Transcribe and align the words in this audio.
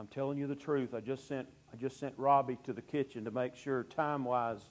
I'm 0.00 0.06
telling 0.06 0.38
you 0.38 0.46
the 0.46 0.56
truth. 0.56 0.94
I 0.94 1.00
just 1.00 1.28
sent 1.28 1.46
I 1.74 1.76
just 1.76 2.00
sent 2.00 2.14
Robbie 2.16 2.56
to 2.64 2.72
the 2.72 2.80
kitchen 2.80 3.22
to 3.26 3.30
make 3.30 3.54
sure 3.54 3.84
time 3.84 4.24
wise 4.24 4.62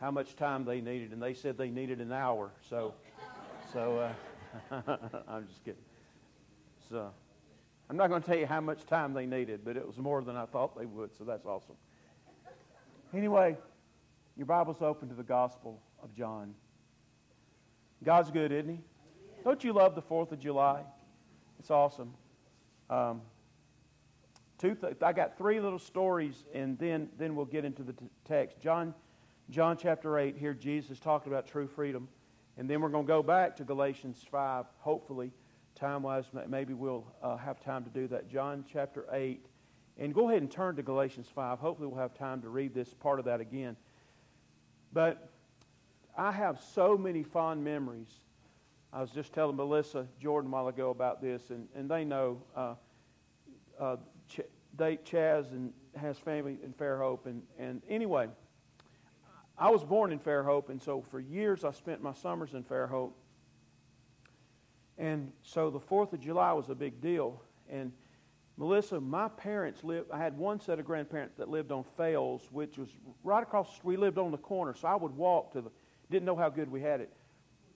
how 0.00 0.10
much 0.10 0.36
time 0.36 0.64
they 0.64 0.80
needed, 0.80 1.12
and 1.12 1.22
they 1.22 1.34
said 1.34 1.58
they 1.58 1.68
needed 1.68 2.00
an 2.00 2.12
hour. 2.12 2.50
So, 2.70 2.94
so 3.70 4.10
uh, 4.72 4.96
I'm 5.28 5.46
just 5.46 5.62
kidding. 5.66 5.82
So, 6.88 7.10
I'm 7.90 7.98
not 7.98 8.08
going 8.08 8.22
to 8.22 8.26
tell 8.26 8.38
you 8.38 8.46
how 8.46 8.62
much 8.62 8.86
time 8.86 9.12
they 9.12 9.26
needed, 9.26 9.66
but 9.66 9.76
it 9.76 9.86
was 9.86 9.98
more 9.98 10.22
than 10.22 10.34
I 10.34 10.46
thought 10.46 10.78
they 10.78 10.86
would. 10.86 11.14
So 11.18 11.24
that's 11.24 11.44
awesome. 11.44 11.76
Anyway, 13.12 13.54
your 14.34 14.46
Bible's 14.46 14.80
open 14.80 15.10
to 15.10 15.14
the 15.14 15.22
Gospel 15.22 15.82
of 16.02 16.14
John. 16.14 16.54
God's 18.02 18.30
good, 18.30 18.50
isn't 18.50 18.70
He? 18.70 18.80
Don't 19.44 19.62
you 19.62 19.74
love 19.74 19.94
the 19.94 20.02
Fourth 20.02 20.32
of 20.32 20.38
July? 20.38 20.84
It's 21.58 21.70
awesome. 21.70 22.14
Um, 22.88 23.20
two 24.58 24.74
th- 24.74 24.96
I 25.02 25.12
got 25.12 25.38
three 25.38 25.60
little 25.60 25.78
stories, 25.78 26.44
and 26.52 26.78
then 26.78 27.08
then 27.18 27.34
we'll 27.34 27.46
get 27.46 27.64
into 27.64 27.82
the 27.82 27.92
t- 27.92 28.10
text. 28.24 28.60
John, 28.60 28.94
John 29.50 29.76
chapter 29.76 30.18
eight. 30.18 30.36
Here 30.36 30.52
Jesus 30.52 30.98
talking 30.98 31.32
about 31.32 31.46
true 31.46 31.66
freedom, 31.66 32.08
and 32.56 32.68
then 32.68 32.80
we're 32.80 32.88
going 32.88 33.06
to 33.06 33.08
go 33.08 33.22
back 33.22 33.56
to 33.56 33.64
Galatians 33.64 34.24
five. 34.30 34.66
Hopefully, 34.78 35.32
time 35.74 36.02
wise, 36.02 36.24
maybe 36.48 36.74
we'll 36.74 37.06
uh, 37.22 37.36
have 37.36 37.60
time 37.60 37.84
to 37.84 37.90
do 37.90 38.08
that. 38.08 38.28
John 38.28 38.64
chapter 38.70 39.06
eight, 39.12 39.46
and 39.96 40.12
go 40.12 40.28
ahead 40.28 40.42
and 40.42 40.50
turn 40.50 40.76
to 40.76 40.82
Galatians 40.82 41.28
five. 41.34 41.58
Hopefully, 41.58 41.88
we'll 41.88 42.00
have 42.00 42.14
time 42.14 42.42
to 42.42 42.48
read 42.48 42.74
this 42.74 42.92
part 42.94 43.18
of 43.18 43.24
that 43.26 43.40
again. 43.40 43.76
But 44.92 45.30
I 46.16 46.32
have 46.32 46.60
so 46.74 46.98
many 46.98 47.22
fond 47.22 47.62
memories. 47.62 48.20
I 48.92 49.00
was 49.02 49.10
just 49.10 49.32
telling 49.32 49.54
Melissa 49.54 50.08
Jordan 50.20 50.50
a 50.50 50.54
while 50.54 50.68
ago 50.68 50.90
about 50.90 51.22
this, 51.22 51.50
and, 51.50 51.68
and 51.74 51.90
they 51.90 52.04
know. 52.04 52.42
Uh, 52.56 52.74
uh, 53.78 53.96
They, 54.78 54.96
Chaz 54.96 55.50
and 55.50 55.72
has 55.96 56.16
family 56.18 56.58
in 56.62 56.72
Fairhope. 56.72 57.26
And, 57.26 57.42
and 57.58 57.82
anyway, 57.88 58.28
I 59.58 59.70
was 59.70 59.84
born 59.84 60.12
in 60.12 60.20
Fairhope, 60.20 60.70
and 60.70 60.80
so 60.80 61.02
for 61.02 61.18
years 61.20 61.64
I 61.64 61.72
spent 61.72 62.00
my 62.00 62.14
summers 62.14 62.54
in 62.54 62.62
Fairhope. 62.62 63.12
And 64.96 65.32
so 65.42 65.68
the 65.68 65.80
4th 65.80 66.12
of 66.12 66.20
July 66.20 66.52
was 66.52 66.70
a 66.70 66.74
big 66.74 67.00
deal. 67.00 67.42
And 67.68 67.92
Melissa, 68.56 69.00
my 69.00 69.28
parents 69.28 69.84
lived, 69.84 70.10
I 70.12 70.18
had 70.18 70.36
one 70.36 70.60
set 70.60 70.78
of 70.78 70.84
grandparents 70.84 71.36
that 71.38 71.48
lived 71.48 71.70
on 71.70 71.84
Fales, 71.96 72.48
which 72.50 72.78
was 72.78 72.88
right 73.22 73.42
across, 73.42 73.80
we 73.82 73.96
lived 73.96 74.18
on 74.18 74.30
the 74.30 74.38
corner. 74.38 74.74
So 74.74 74.88
I 74.88 74.96
would 74.96 75.16
walk 75.16 75.52
to 75.52 75.60
the, 75.60 75.70
didn't 76.10 76.24
know 76.24 76.36
how 76.36 76.48
good 76.48 76.70
we 76.70 76.80
had 76.80 77.00
it. 77.00 77.12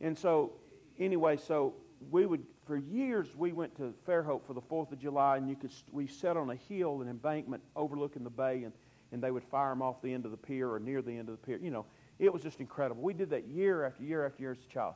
And 0.01 0.17
so, 0.17 0.53
anyway, 0.99 1.37
so 1.37 1.75
we 2.11 2.27
would 2.27 2.45
for 2.67 2.77
years 2.77 3.29
we 3.37 3.53
went 3.53 3.77
to 3.77 3.93
Fairhope 4.07 4.47
for 4.47 4.55
the 4.55 4.61
Fourth 4.61 4.93
of 4.93 4.99
July, 4.99 5.37
and 5.37 5.49
you 5.49 5.57
could 5.57 5.73
we 5.91 6.07
sat 6.07 6.37
on 6.37 6.51
a 6.51 6.55
hill, 6.55 7.01
an 7.03 7.09
embankment 7.09 7.63
overlooking 7.77 8.25
the 8.25 8.31
bay, 8.31 8.65
and 8.65 8.73
and 9.13 9.23
they 9.23 9.31
would 9.31 9.45
fire 9.45 9.71
them 9.71 9.83
off 9.83 10.01
the 10.03 10.13
end 10.13 10.25
of 10.25 10.31
the 10.31 10.37
pier 10.37 10.71
or 10.71 10.81
near 10.81 11.03
the 11.03 11.13
end 11.13 11.29
of 11.29 11.39
the 11.39 11.47
pier. 11.47 11.59
You 11.59 11.71
know, 11.71 11.87
it 12.19 12.33
was 12.33 12.43
just 12.43 12.61
incredible. 12.61 13.03
We 13.03 13.13
did 13.13 13.31
that 13.31 13.47
year 13.47 13.85
after 13.85 14.03
year 14.03 14.27
after 14.27 14.43
year 14.43 14.53
as 14.53 14.59
a 14.59 14.73
child. 14.73 14.95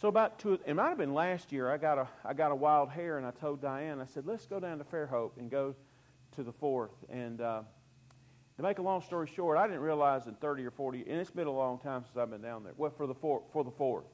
So 0.00 0.08
about 0.08 0.38
two, 0.38 0.58
it 0.66 0.74
might 0.74 0.88
have 0.88 0.98
been 0.98 1.14
last 1.14 1.52
year. 1.52 1.70
I 1.70 1.76
got 1.76 1.98
a 1.98 2.08
I 2.24 2.32
got 2.32 2.50
a 2.50 2.56
wild 2.56 2.90
hair, 2.90 3.18
and 3.18 3.26
I 3.26 3.30
told 3.30 3.60
Diane, 3.60 4.00
I 4.00 4.06
said, 4.06 4.26
let's 4.26 4.46
go 4.46 4.58
down 4.60 4.78
to 4.78 4.84
Fairhope 4.84 5.36
and 5.38 5.50
go 5.50 5.74
to 6.36 6.42
the 6.42 6.52
Fourth. 6.52 6.94
And 7.10 7.40
uh, 7.40 7.62
to 8.56 8.62
make 8.62 8.78
a 8.78 8.82
long 8.82 9.02
story 9.02 9.28
short, 9.34 9.58
I 9.58 9.66
didn't 9.66 9.82
realize 9.82 10.26
in 10.26 10.34
30 10.34 10.64
or 10.64 10.70
40, 10.70 11.04
and 11.08 11.20
it's 11.20 11.30
been 11.30 11.46
a 11.46 11.52
long 11.52 11.78
time 11.78 12.04
since 12.04 12.16
I've 12.16 12.30
been 12.30 12.42
down 12.42 12.64
there. 12.64 12.72
Well, 12.76 12.90
for 12.90 13.06
the 13.06 13.14
four, 13.14 13.42
for 13.52 13.64
the 13.64 13.70
Fourth, 13.70 14.06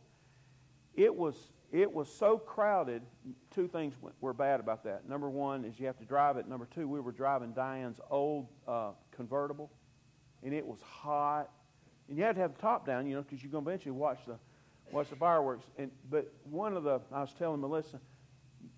it 0.94 1.14
was 1.14 1.34
it 1.72 1.92
was 1.92 2.12
so 2.12 2.36
crowded. 2.36 3.02
Two 3.50 3.68
things 3.68 3.94
were 4.20 4.32
bad 4.32 4.58
about 4.60 4.82
that. 4.84 5.08
Number 5.08 5.30
one 5.30 5.64
is 5.64 5.78
you 5.78 5.86
have 5.86 5.98
to 5.98 6.04
drive 6.04 6.36
it. 6.36 6.48
Number 6.48 6.66
two, 6.66 6.88
we 6.88 7.00
were 7.00 7.12
driving 7.12 7.52
Diane's 7.52 8.00
old 8.10 8.48
uh, 8.66 8.90
convertible, 9.14 9.70
and 10.42 10.52
it 10.52 10.66
was 10.66 10.80
hot, 10.82 11.48
and 12.08 12.18
you 12.18 12.24
had 12.24 12.34
to 12.34 12.40
have 12.40 12.54
the 12.54 12.60
top 12.60 12.86
down, 12.86 13.06
you 13.06 13.14
know, 13.14 13.22
because 13.22 13.42
you're 13.42 13.52
going 13.52 13.64
to 13.64 13.70
eventually 13.70 13.92
watch 13.92 14.18
the 14.26 14.36
watch 14.90 15.08
the 15.10 15.16
fireworks. 15.16 15.64
And 15.78 15.92
but 16.10 16.32
one 16.44 16.76
of 16.76 16.82
the 16.82 17.00
I 17.12 17.20
was 17.20 17.32
telling 17.38 17.60
Melissa, 17.60 18.00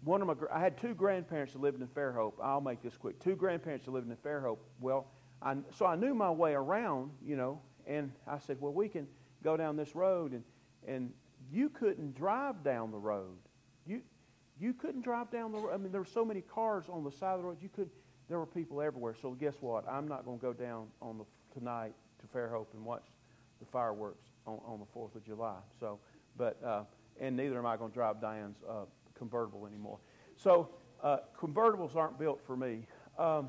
one 0.05 0.21
of 0.21 0.28
my 0.28 0.34
I 0.53 0.61
had 0.61 0.77
two 0.77 0.94
grandparents 0.94 1.55
that 1.55 1.62
lived 1.62 1.81
in 1.81 1.87
Fairhope. 1.88 2.34
I'll 2.43 2.61
make 2.61 2.83
this 2.83 2.97
quick. 2.97 3.19
Two 3.21 3.37
grandparents 3.37 3.87
that 3.87 3.93
lived 3.93 4.11
in 4.11 4.17
Fairhope. 4.17 4.59
Well, 4.81 5.06
I, 5.41 5.56
so 5.75 5.87
I 5.87 5.97
knew 5.97 6.15
my 6.15 6.31
way 6.31 6.53
around, 6.53 7.11
you 7.25 7.37
know, 7.37 7.61
and 7.87 8.12
I 8.27 8.38
said, 8.38 8.59
well, 8.61 8.72
we 8.72 8.88
can 8.88 9.09
go 9.43 9.56
down 9.56 9.77
this 9.77 9.94
road 9.94 10.33
and 10.33 10.44
and 10.87 11.12
you 11.51 11.69
couldn't 11.69 12.15
drive 12.15 12.63
down 12.63 12.91
the 12.91 12.99
road. 12.99 13.37
You, 13.87 14.03
you 14.61 14.73
couldn't 14.75 15.03
drive 15.03 15.31
down 15.31 15.53
the 15.53 15.59
road. 15.59 15.73
I 15.75 15.77
mean, 15.77 15.93
there 15.93 16.01
were 16.01 16.07
so 16.07 16.25
many 16.25 16.41
cars 16.41 16.85
on 16.89 17.05
the 17.05 17.11
side 17.11 17.35
of 17.35 17.41
the 17.41 17.47
road. 17.47 17.59
You 17.61 17.69
could. 17.69 17.91
There 18.29 18.39
were 18.39 18.47
people 18.47 18.81
everywhere. 18.81 19.15
So 19.21 19.33
guess 19.33 19.55
what? 19.61 19.87
I'm 19.89 20.09
not 20.09 20.25
going 20.25 20.39
to 20.39 20.43
go 20.43 20.53
down 20.53 20.87
on 21.03 21.19
the 21.19 21.25
tonight 21.53 21.93
to 22.21 22.27
Fairhope 22.27 22.73
and 22.73 22.85
watch 22.85 23.05
the 23.61 23.67
fireworks 23.67 24.29
on, 24.47 24.61
on 24.67 24.79
the 24.79 24.87
Fourth 24.93 25.15
of 25.15 25.25
July. 25.25 25.59
So, 25.81 25.99
but 26.37 26.63
uh, 26.65 26.85
and 27.21 27.37
neither 27.37 27.59
am 27.59 27.67
I 27.67 27.77
going 27.77 27.91
to 27.91 27.95
drive 27.95 28.21
Diane's 28.21 28.57
uh, 28.69 28.85
convertible 29.15 29.67
anymore. 29.67 29.99
So 30.37 30.71
uh, 31.03 31.19
convertibles 31.39 31.97
aren't 31.97 32.19
built 32.19 32.41
for 32.47 32.57
me. 32.57 32.87
Um, 33.19 33.49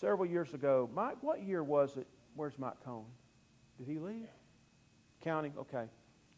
several 0.00 0.26
years 0.26 0.54
ago, 0.54 0.88
Mike, 0.94 1.16
what 1.20 1.42
year 1.42 1.62
was 1.62 1.96
it? 1.96 2.06
Where's 2.34 2.58
Mike 2.58 2.82
Cohen? 2.84 3.04
Did 3.78 3.86
he 3.86 3.98
leave? 3.98 4.28
Counting. 5.22 5.52
Okay. 5.58 5.84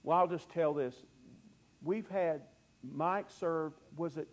Well, 0.04 0.18
I'll 0.18 0.28
just 0.28 0.50
tell 0.50 0.74
this. 0.74 0.94
We've 1.82 2.08
had 2.08 2.42
Mike 2.82 3.26
served, 3.30 3.80
was 3.96 4.18
it 4.18 4.28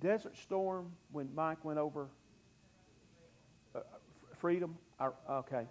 Desert 0.00 0.36
Storm 0.38 0.90
when 1.12 1.28
Mike 1.34 1.64
went 1.64 1.78
over 1.78 2.08
uh, 3.74 3.80
Freedom? 4.38 4.74
Uh, 4.98 5.10
okay. 5.30 5.66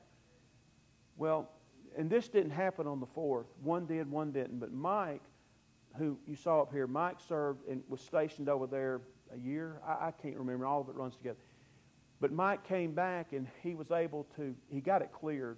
Well, 1.18 1.50
and 1.98 2.10
this 2.10 2.30
didn't 2.30 2.52
happen 2.52 2.86
on 2.86 3.00
the 3.00 3.08
4th. 3.08 3.46
One 3.64 3.88
did, 3.88 4.10
one 4.10 4.32
didn't. 4.32 4.60
But 4.60 4.72
Mike, 4.72 5.24
who 5.98 6.18
you 6.28 6.36
saw 6.36 6.62
up 6.62 6.72
here, 6.72 6.86
Mike 6.86 7.18
served 7.28 7.68
and 7.68 7.82
was 7.90 8.00
stationed 8.00 8.48
over 8.48 8.68
there 8.68 9.02
a 9.34 9.38
year. 9.38 9.82
I, 9.86 10.08
I 10.08 10.12
can't 10.22 10.38
remember. 10.38 10.68
All 10.68 10.82
of 10.82 10.90
it 10.90 10.96
runs 10.96 11.16
together. 11.18 11.40
But 12.20 12.32
Mike 12.32 12.64
came 12.68 12.94
back 12.94 13.34
and 13.34 13.48
he 13.64 13.74
was 13.74 13.90
able 13.90 14.28
to, 14.36 14.56
he 14.70 14.82
got 14.82 15.02
it 15.02 15.12
cleared. 15.12 15.58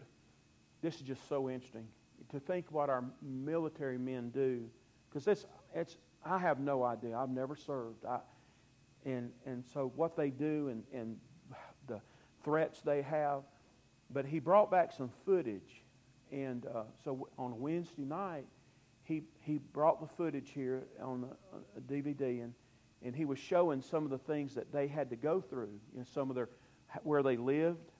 This 0.81 0.95
is 0.95 1.01
just 1.01 1.27
so 1.27 1.49
interesting 1.49 1.85
to 2.33 2.39
think 2.39 2.71
what 2.71 2.89
our 2.89 3.03
military 3.21 3.97
men 3.97 4.29
do, 4.31 4.65
because 5.09 5.27
it's, 5.27 5.45
it's, 5.73 5.97
I 6.25 6.39
have 6.39 6.59
no 6.59 6.83
idea. 6.83 7.15
I've 7.15 7.29
never 7.29 7.55
served. 7.55 8.05
I, 8.05 8.19
and, 9.05 9.31
and 9.45 9.63
so 9.71 9.91
what 9.95 10.17
they 10.17 10.31
do 10.31 10.69
and, 10.69 10.83
and 10.91 11.17
the 11.87 12.01
threats 12.43 12.81
they 12.81 13.03
have. 13.03 13.43
But 14.09 14.25
he 14.25 14.39
brought 14.39 14.71
back 14.71 14.91
some 14.91 15.11
footage. 15.25 15.83
And 16.31 16.65
uh, 16.65 16.83
so 17.03 17.27
on 17.37 17.59
Wednesday 17.59 18.03
night, 18.03 18.45
he, 19.03 19.21
he 19.41 19.59
brought 19.71 20.01
the 20.01 20.07
footage 20.07 20.49
here 20.49 20.83
on 21.01 21.29
a, 21.53 21.77
a 21.77 21.81
DVD, 21.81 22.43
and, 22.43 22.53
and 23.03 23.15
he 23.15 23.25
was 23.25 23.37
showing 23.37 23.81
some 23.81 24.05
of 24.05 24.09
the 24.09 24.17
things 24.17 24.55
that 24.55 24.71
they 24.71 24.87
had 24.87 25.09
to 25.11 25.15
go 25.15 25.39
through, 25.39 25.79
you 25.93 25.99
know, 25.99 26.05
some 26.11 26.29
of 26.29 26.35
their, 26.35 26.49
where 27.03 27.21
they 27.21 27.37
lived, 27.37 27.91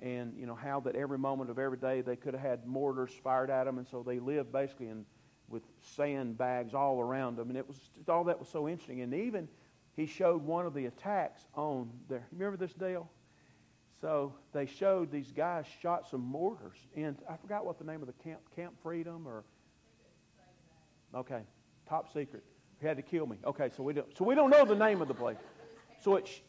and 0.00 0.34
you 0.36 0.46
know 0.46 0.54
how 0.54 0.80
that 0.80 0.96
every 0.96 1.18
moment 1.18 1.50
of 1.50 1.58
every 1.58 1.78
day 1.78 2.00
they 2.00 2.16
could 2.16 2.34
have 2.34 2.42
had 2.42 2.66
mortars 2.66 3.12
fired 3.22 3.50
at 3.50 3.64
them, 3.64 3.78
and 3.78 3.86
so 3.86 4.02
they 4.02 4.18
lived 4.18 4.52
basically 4.52 4.88
in 4.88 5.04
with 5.48 5.62
sandbags 5.80 6.74
all 6.74 7.00
around 7.00 7.36
them, 7.36 7.48
and 7.48 7.58
it 7.58 7.66
was 7.66 7.76
all 8.08 8.24
that 8.24 8.38
was 8.38 8.48
so 8.48 8.68
interesting. 8.68 9.00
And 9.00 9.12
even 9.12 9.48
he 9.96 10.06
showed 10.06 10.42
one 10.42 10.64
of 10.64 10.74
the 10.74 10.86
attacks 10.86 11.42
on 11.54 11.90
there. 12.08 12.26
Remember 12.32 12.56
this, 12.56 12.72
Dale? 12.72 13.10
So 14.00 14.32
they 14.52 14.64
showed 14.64 15.10
these 15.10 15.32
guys 15.32 15.66
shot 15.82 16.08
some 16.08 16.22
mortars, 16.22 16.78
and 16.96 17.18
I 17.28 17.36
forgot 17.36 17.66
what 17.66 17.78
the 17.78 17.84
name 17.84 18.00
of 18.00 18.06
the 18.06 18.14
camp, 18.24 18.40
Camp 18.56 18.74
Freedom, 18.82 19.26
or 19.26 19.44
okay, 21.14 21.42
top 21.88 22.12
secret. 22.12 22.42
He 22.80 22.86
had 22.86 22.96
to 22.96 23.02
kill 23.02 23.26
me. 23.26 23.36
Okay, 23.44 23.68
so 23.76 23.82
we 23.82 23.92
don't, 23.92 24.06
so 24.16 24.24
we 24.24 24.34
don't 24.34 24.48
know 24.48 24.64
the 24.64 24.74
name 24.74 25.02
of 25.02 25.08
the 25.08 25.14
place. 25.14 25.36
So 26.00 26.16
it's, 26.16 26.40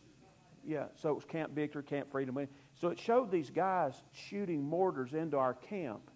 yeah, 0.65 0.85
so 0.95 1.09
it 1.09 1.15
was 1.15 1.25
Camp 1.25 1.53
Victor, 1.53 1.81
Camp 1.81 2.09
Freedom. 2.09 2.37
So 2.81 2.87
it 2.87 2.99
showed 2.99 3.29
these 3.29 3.51
guys 3.51 3.93
shooting 4.11 4.63
mortars 4.63 5.13
into 5.13 5.37
our 5.37 5.53
camp. 5.53 6.09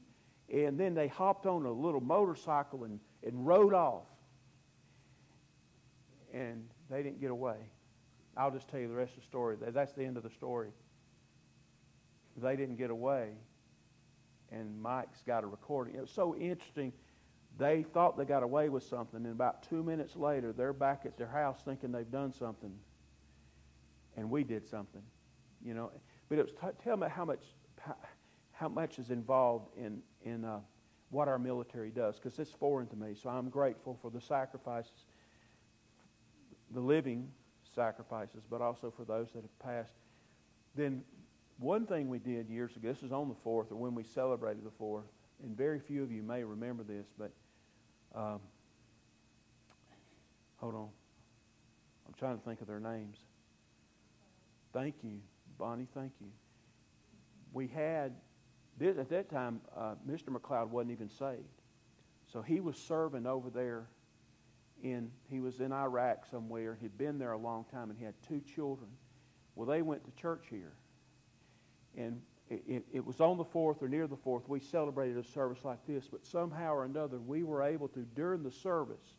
And 0.51 0.79
then 0.79 0.95
they 0.95 1.07
hopped 1.07 1.45
on 1.45 1.63
a 1.63 1.71
little 1.71 2.01
motorcycle 2.01 2.85
and, 2.85 2.99
and 3.23 3.45
rode 3.45 3.75
off. 3.75 4.07
And 6.33 6.67
they 6.89 7.03
didn't 7.03 7.21
get 7.21 7.29
away. 7.29 7.57
I'll 8.35 8.49
just 8.49 8.67
tell 8.67 8.79
you 8.79 8.87
the 8.87 8.95
rest 8.95 9.13
of 9.13 9.19
the 9.19 9.27
story. 9.27 9.57
That's 9.61 9.93
the 9.93 10.03
end 10.03 10.17
of 10.17 10.23
the 10.23 10.29
story. 10.31 10.69
They 12.35 12.55
didn't 12.55 12.77
get 12.77 12.89
away. 12.89 13.29
And 14.51 14.81
Mike's 14.81 15.21
got 15.21 15.43
a 15.43 15.47
recording. 15.47 15.95
It 15.95 16.01
was 16.01 16.11
so 16.11 16.35
interesting. 16.35 16.93
They 17.59 17.83
thought 17.83 18.17
they 18.17 18.25
got 18.25 18.41
away 18.41 18.69
with 18.69 18.83
something. 18.83 19.23
And 19.23 19.33
about 19.33 19.69
two 19.69 19.83
minutes 19.83 20.15
later, 20.15 20.51
they're 20.51 20.73
back 20.73 21.03
at 21.05 21.15
their 21.15 21.27
house 21.27 21.61
thinking 21.63 21.91
they've 21.91 22.09
done 22.09 22.33
something. 22.33 22.73
And 24.17 24.31
we 24.31 24.43
did 24.43 24.67
something. 24.67 25.03
You 25.65 25.73
know, 25.73 25.91
but 26.29 26.37
it 26.37 26.43
was 26.43 26.51
t- 26.51 26.83
tell 26.83 26.95
me 26.95 27.07
how 27.09 27.25
much 27.25 27.43
how 28.51 28.69
much 28.69 28.99
is 28.99 29.09
involved 29.09 29.69
in 29.77 30.01
in 30.23 30.45
uh, 30.45 30.59
what 31.09 31.27
our 31.27 31.39
military 31.39 31.89
does 31.89 32.15
because 32.15 32.37
it's 32.39 32.51
foreign 32.51 32.87
to 32.87 32.95
me. 32.95 33.15
So 33.21 33.29
I'm 33.29 33.49
grateful 33.49 33.97
for 34.01 34.11
the 34.11 34.21
sacrifices, 34.21 35.05
the 36.71 36.79
living 36.79 37.29
sacrifices, 37.73 38.43
but 38.49 38.61
also 38.61 38.91
for 38.95 39.05
those 39.05 39.31
that 39.33 39.41
have 39.41 39.59
passed. 39.59 39.93
Then, 40.75 41.03
one 41.57 41.85
thing 41.85 42.09
we 42.09 42.19
did 42.19 42.49
years 42.49 42.75
ago, 42.75 42.89
this 42.89 43.03
is 43.03 43.11
on 43.11 43.29
the 43.29 43.49
4th, 43.49 43.71
or 43.71 43.75
when 43.75 43.95
we 43.95 44.03
celebrated 44.03 44.63
the 44.65 44.83
4th, 44.83 45.03
and 45.43 45.55
very 45.55 45.79
few 45.79 46.03
of 46.03 46.11
you 46.11 46.21
may 46.21 46.43
remember 46.43 46.83
this, 46.83 47.05
but 47.17 47.31
um, 48.13 48.39
hold 50.57 50.75
on. 50.75 50.89
I'm 52.07 52.13
trying 52.13 52.37
to 52.37 52.43
think 52.43 52.61
of 52.61 52.67
their 52.67 52.79
names. 52.79 53.17
Thank 54.73 54.95
you, 55.03 55.19
Bonnie, 55.57 55.87
thank 55.93 56.11
you. 56.19 56.27
We 57.53 57.67
had, 57.67 58.13
at 58.81 59.09
that 59.09 59.29
time, 59.29 59.61
uh, 59.75 59.95
Mr. 60.07 60.29
McLeod 60.29 60.69
wasn't 60.69 60.91
even 60.91 61.09
saved. 61.09 61.43
So 62.31 62.41
he 62.41 62.59
was 62.59 62.75
serving 62.77 63.25
over 63.25 63.49
there 63.49 63.87
in, 64.83 65.09
he 65.29 65.39
was 65.39 65.59
in 65.61 65.71
Iraq 65.71 66.25
somewhere. 66.29 66.77
He'd 66.79 66.97
been 66.97 67.17
there 67.17 67.31
a 67.31 67.37
long 67.37 67.65
time 67.71 67.89
and 67.89 67.97
he 67.97 68.03
had 68.03 68.15
two 68.27 68.41
children. 68.41 68.89
Well, 69.55 69.67
they 69.67 69.81
went 69.81 70.03
to 70.05 70.11
church 70.21 70.45
here. 70.49 70.73
And 71.97 72.21
it, 72.49 72.63
it, 72.67 72.85
it, 72.91 73.05
was 73.05 73.21
on 73.21 73.37
the 73.37 73.45
4th 73.45 73.81
or 73.81 73.87
near 73.87 74.05
the 74.05 74.17
4th. 74.17 74.47
We 74.47 74.59
celebrated 74.59 75.17
a 75.17 75.23
service 75.23 75.63
like 75.63 75.79
this, 75.87 76.07
but 76.11 76.25
somehow 76.25 76.73
or 76.73 76.83
another 76.83 77.19
we 77.19 77.43
were 77.43 77.63
able 77.63 77.87
to, 77.89 77.99
during 78.15 78.43
the 78.43 78.51
service, 78.51 79.15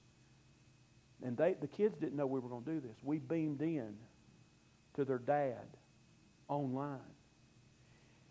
and 1.22 1.36
they, 1.36 1.54
the 1.54 1.66
kids 1.66 1.96
didn't 1.96 2.16
know 2.16 2.26
we 2.26 2.38
were 2.38 2.50
going 2.50 2.64
to 2.64 2.70
do 2.70 2.80
this. 2.80 2.98
We 3.02 3.18
beamed 3.18 3.62
in 3.62 3.94
to 4.94 5.04
their 5.04 5.18
dad 5.18 5.66
online. 6.48 6.98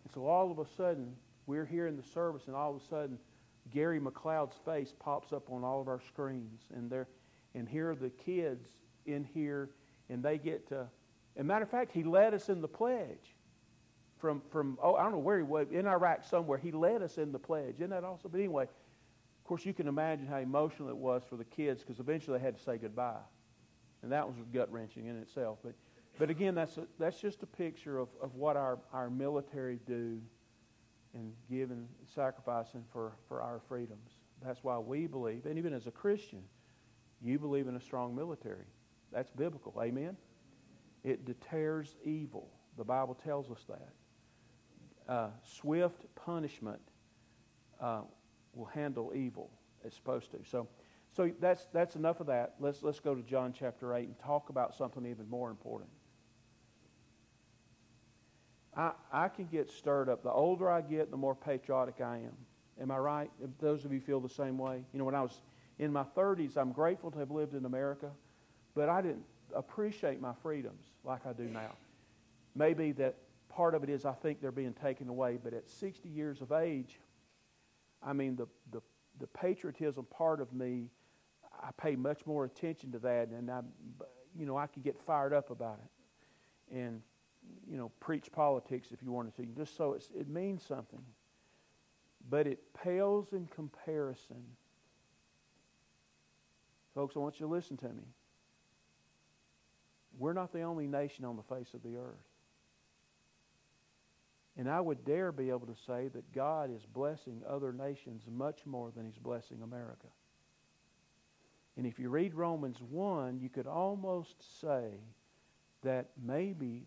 And 0.03 0.13
so 0.13 0.25
all 0.25 0.51
of 0.51 0.59
a 0.59 0.65
sudden, 0.77 1.15
we're 1.47 1.65
here 1.65 1.87
in 1.87 1.95
the 1.95 2.03
service, 2.03 2.43
and 2.47 2.55
all 2.55 2.75
of 2.75 2.81
a 2.81 2.85
sudden, 2.85 3.17
Gary 3.71 3.99
McLeod's 3.99 4.55
face 4.65 4.93
pops 4.99 5.33
up 5.33 5.51
on 5.51 5.63
all 5.63 5.81
of 5.81 5.87
our 5.87 6.01
screens. 6.07 6.61
And, 6.73 6.89
they 6.89 7.03
and 7.53 7.67
here 7.67 7.91
are 7.91 7.95
the 7.95 8.09
kids 8.09 8.67
in 9.05 9.23
here, 9.23 9.69
and 10.09 10.23
they 10.23 10.37
get 10.37 10.67
to. 10.69 10.87
As 11.35 11.41
a 11.41 11.43
matter 11.43 11.63
of 11.63 11.69
fact, 11.69 11.91
he 11.91 12.03
led 12.03 12.33
us 12.33 12.49
in 12.49 12.61
the 12.61 12.67
pledge 12.67 13.35
from, 14.17 14.41
from 14.49 14.77
oh, 14.81 14.95
I 14.95 15.03
don't 15.03 15.11
know 15.11 15.17
where 15.19 15.37
he 15.37 15.43
was, 15.43 15.67
in 15.71 15.85
Iraq 15.85 16.23
somewhere. 16.23 16.57
He 16.57 16.71
led 16.71 17.01
us 17.01 17.17
in 17.17 17.31
the 17.31 17.39
pledge. 17.39 17.75
Isn't 17.75 17.89
that 17.89 18.03
awesome? 18.03 18.31
But 18.31 18.39
anyway, 18.39 18.63
of 18.63 19.43
course, 19.43 19.65
you 19.65 19.73
can 19.73 19.87
imagine 19.87 20.25
how 20.25 20.37
emotional 20.37 20.89
it 20.89 20.97
was 20.97 21.23
for 21.29 21.35
the 21.35 21.43
kids 21.43 21.81
because 21.81 21.99
eventually 21.99 22.37
they 22.37 22.43
had 22.43 22.57
to 22.57 22.63
say 22.63 22.77
goodbye. 22.77 23.21
And 24.01 24.11
that 24.11 24.25
was 24.25 24.35
gut 24.53 24.71
wrenching 24.71 25.07
in 25.07 25.17
itself. 25.17 25.59
But, 25.63 25.73
but 26.17 26.29
again, 26.29 26.55
that's, 26.55 26.77
a, 26.77 26.87
that's 26.99 27.19
just 27.19 27.43
a 27.43 27.45
picture 27.45 27.97
of, 27.97 28.09
of 28.21 28.35
what 28.35 28.55
our, 28.55 28.79
our 28.93 29.09
military 29.09 29.79
do 29.85 30.19
in 31.13 31.33
giving, 31.49 31.87
sacrificing 32.13 32.83
for, 32.91 33.13
for 33.27 33.41
our 33.41 33.61
freedoms. 33.67 34.11
That's 34.43 34.63
why 34.63 34.77
we 34.77 35.07
believe, 35.07 35.45
and 35.45 35.57
even 35.57 35.73
as 35.73 35.87
a 35.87 35.91
Christian, 35.91 36.43
you 37.21 37.39
believe 37.39 37.67
in 37.67 37.75
a 37.75 37.79
strong 37.79 38.15
military. 38.15 38.65
That's 39.11 39.31
biblical. 39.31 39.73
Amen? 39.81 40.17
It 41.03 41.25
deters 41.25 41.95
evil. 42.03 42.49
The 42.77 42.83
Bible 42.83 43.15
tells 43.15 43.49
us 43.49 43.63
that 43.69 43.93
uh, 45.07 45.29
swift 45.43 46.05
punishment 46.15 46.81
uh, 47.79 48.01
will 48.53 48.65
handle 48.65 49.11
evil 49.15 49.49
as 49.85 49.93
supposed 49.93 50.31
to. 50.31 50.39
So, 50.49 50.67
so 51.15 51.31
that's, 51.39 51.67
that's 51.73 51.95
enough 51.95 52.19
of 52.19 52.27
that. 52.27 52.55
Let's, 52.59 52.83
let's 52.83 52.99
go 52.99 53.15
to 53.15 53.21
John 53.21 53.53
chapter 53.57 53.93
8 53.93 54.07
and 54.07 54.19
talk 54.19 54.49
about 54.49 54.75
something 54.75 55.05
even 55.05 55.29
more 55.29 55.49
important. 55.49 55.89
I, 58.75 58.91
I 59.11 59.27
can 59.29 59.45
get 59.45 59.69
stirred 59.69 60.09
up. 60.09 60.23
The 60.23 60.31
older 60.31 60.69
I 60.69 60.81
get, 60.81 61.11
the 61.11 61.17
more 61.17 61.35
patriotic 61.35 62.01
I 62.01 62.17
am. 62.17 62.35
Am 62.81 62.91
I 62.91 62.97
right? 62.97 63.31
If 63.41 63.49
those 63.59 63.85
of 63.85 63.93
you 63.93 64.01
feel 64.01 64.19
the 64.19 64.29
same 64.29 64.57
way? 64.57 64.83
You 64.91 64.99
know, 64.99 65.05
when 65.05 65.15
I 65.15 65.21
was 65.21 65.41
in 65.79 65.93
my 65.93 66.03
30s, 66.03 66.57
I'm 66.57 66.71
grateful 66.71 67.09
to 67.11 67.19
have 67.19 67.31
lived 67.31 67.55
in 67.55 67.65
America, 67.65 68.11
but 68.73 68.89
I 68.89 69.01
didn't 69.01 69.23
appreciate 69.55 70.19
my 70.19 70.33
freedoms 70.41 70.85
like 71.03 71.25
I 71.25 71.31
do 71.33 71.43
now. 71.43 71.71
Maybe 72.55 72.91
that 72.93 73.15
part 73.49 73.75
of 73.75 73.83
it 73.83 73.89
is 73.89 74.05
I 74.05 74.11
think 74.11 74.41
they're 74.41 74.51
being 74.51 74.73
taken 74.73 75.07
away. 75.07 75.39
But 75.41 75.53
at 75.53 75.69
60 75.69 76.09
years 76.09 76.41
of 76.41 76.51
age, 76.51 76.99
I 78.03 78.11
mean, 78.13 78.35
the, 78.35 78.47
the, 78.71 78.81
the 79.19 79.27
patriotism 79.27 80.05
part 80.05 80.41
of 80.41 80.51
me, 80.53 80.89
I 81.61 81.69
pay 81.77 81.95
much 81.95 82.25
more 82.25 82.43
attention 82.43 82.91
to 82.91 82.99
that. 82.99 83.29
And 83.29 83.49
I, 83.49 83.61
you 84.37 84.45
know, 84.45 84.57
I 84.57 84.67
could 84.67 84.83
get 84.83 84.99
fired 85.05 85.33
up 85.33 85.49
about 85.49 85.79
it. 85.81 86.75
And, 86.75 87.01
you 87.69 87.77
know, 87.77 87.91
preach 87.99 88.31
politics 88.31 88.89
if 88.91 89.01
you 89.03 89.11
wanted 89.11 89.35
to, 89.35 89.45
just 89.57 89.75
so 89.75 89.93
it 89.93 90.27
means 90.27 90.63
something. 90.63 91.01
But 92.29 92.47
it 92.47 92.59
pales 92.73 93.33
in 93.33 93.47
comparison. 93.47 94.43
Folks, 96.93 97.15
I 97.15 97.19
want 97.19 97.39
you 97.39 97.45
to 97.45 97.51
listen 97.51 97.77
to 97.77 97.89
me. 97.89 98.03
We're 100.17 100.33
not 100.33 100.53
the 100.53 100.61
only 100.61 100.87
nation 100.87 101.25
on 101.25 101.35
the 101.35 101.43
face 101.43 101.73
of 101.73 101.83
the 101.83 101.97
earth. 101.97 102.15
And 104.57 104.69
I 104.69 104.79
would 104.79 105.03
dare 105.03 105.33
be 105.33 105.49
able 105.49 105.67
to 105.67 105.75
say 105.85 106.07
that 106.07 106.33
God 106.33 106.73
is 106.73 106.85
blessing 106.85 107.41
other 107.47 107.73
nations 107.73 108.23
much 108.31 108.65
more 108.65 108.91
than 108.95 109.05
He's 109.05 109.17
blessing 109.17 109.61
America. 109.61 110.07
And 111.77 111.85
if 111.85 111.99
you 111.99 112.09
read 112.09 112.33
Romans 112.33 112.77
1, 112.81 113.39
you 113.41 113.49
could 113.49 113.67
almost 113.67 114.61
say 114.61 114.91
that 115.83 116.11
maybe 116.23 116.85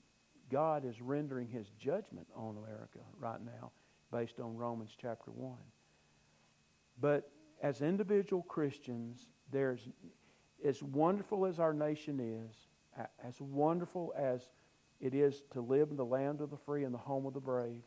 God 0.51 0.85
is 0.85 1.01
rendering 1.01 1.49
His 1.49 1.69
judgment 1.79 2.27
on 2.35 2.57
America 2.57 3.01
right 3.19 3.41
now 3.45 3.73
based 4.13 4.41
on 4.41 4.57
Romans 4.57 4.97
chapter 5.01 5.31
1. 5.31 5.57
But 7.01 7.31
as 7.63 7.83
individual 7.83 8.43
Christians, 8.43 9.29
there's, 9.53 9.89
as 10.65 10.83
wonderful 10.83 11.47
as 11.47 11.59
our 11.59 11.73
nation 11.73 12.21
is, 12.21 12.57
as 13.25 13.41
wonderful 13.41 14.13
as 14.17 14.49
it 15.01 15.15
is 15.15 15.43
to 15.53 15.61
live 15.61 15.91
in 15.91 15.97
the 15.97 16.05
land 16.05 16.41
of 16.41 16.51
the 16.51 16.57
free 16.57 16.85
and 16.85 16.93
the 16.93 16.99
home 16.99 17.27
of 17.27 17.35
the 17.35 17.41
brave, 17.41 17.83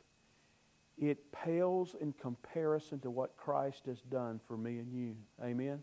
it 0.97 1.31
pales 1.31 1.95
in 1.99 2.13
comparison 2.13 2.99
to 2.99 3.09
what 3.09 3.35
Christ 3.35 3.85
has 3.87 4.01
done 4.01 4.39
for 4.47 4.55
me 4.55 4.77
and 4.77 4.91
you. 4.93 5.15
Amen? 5.43 5.81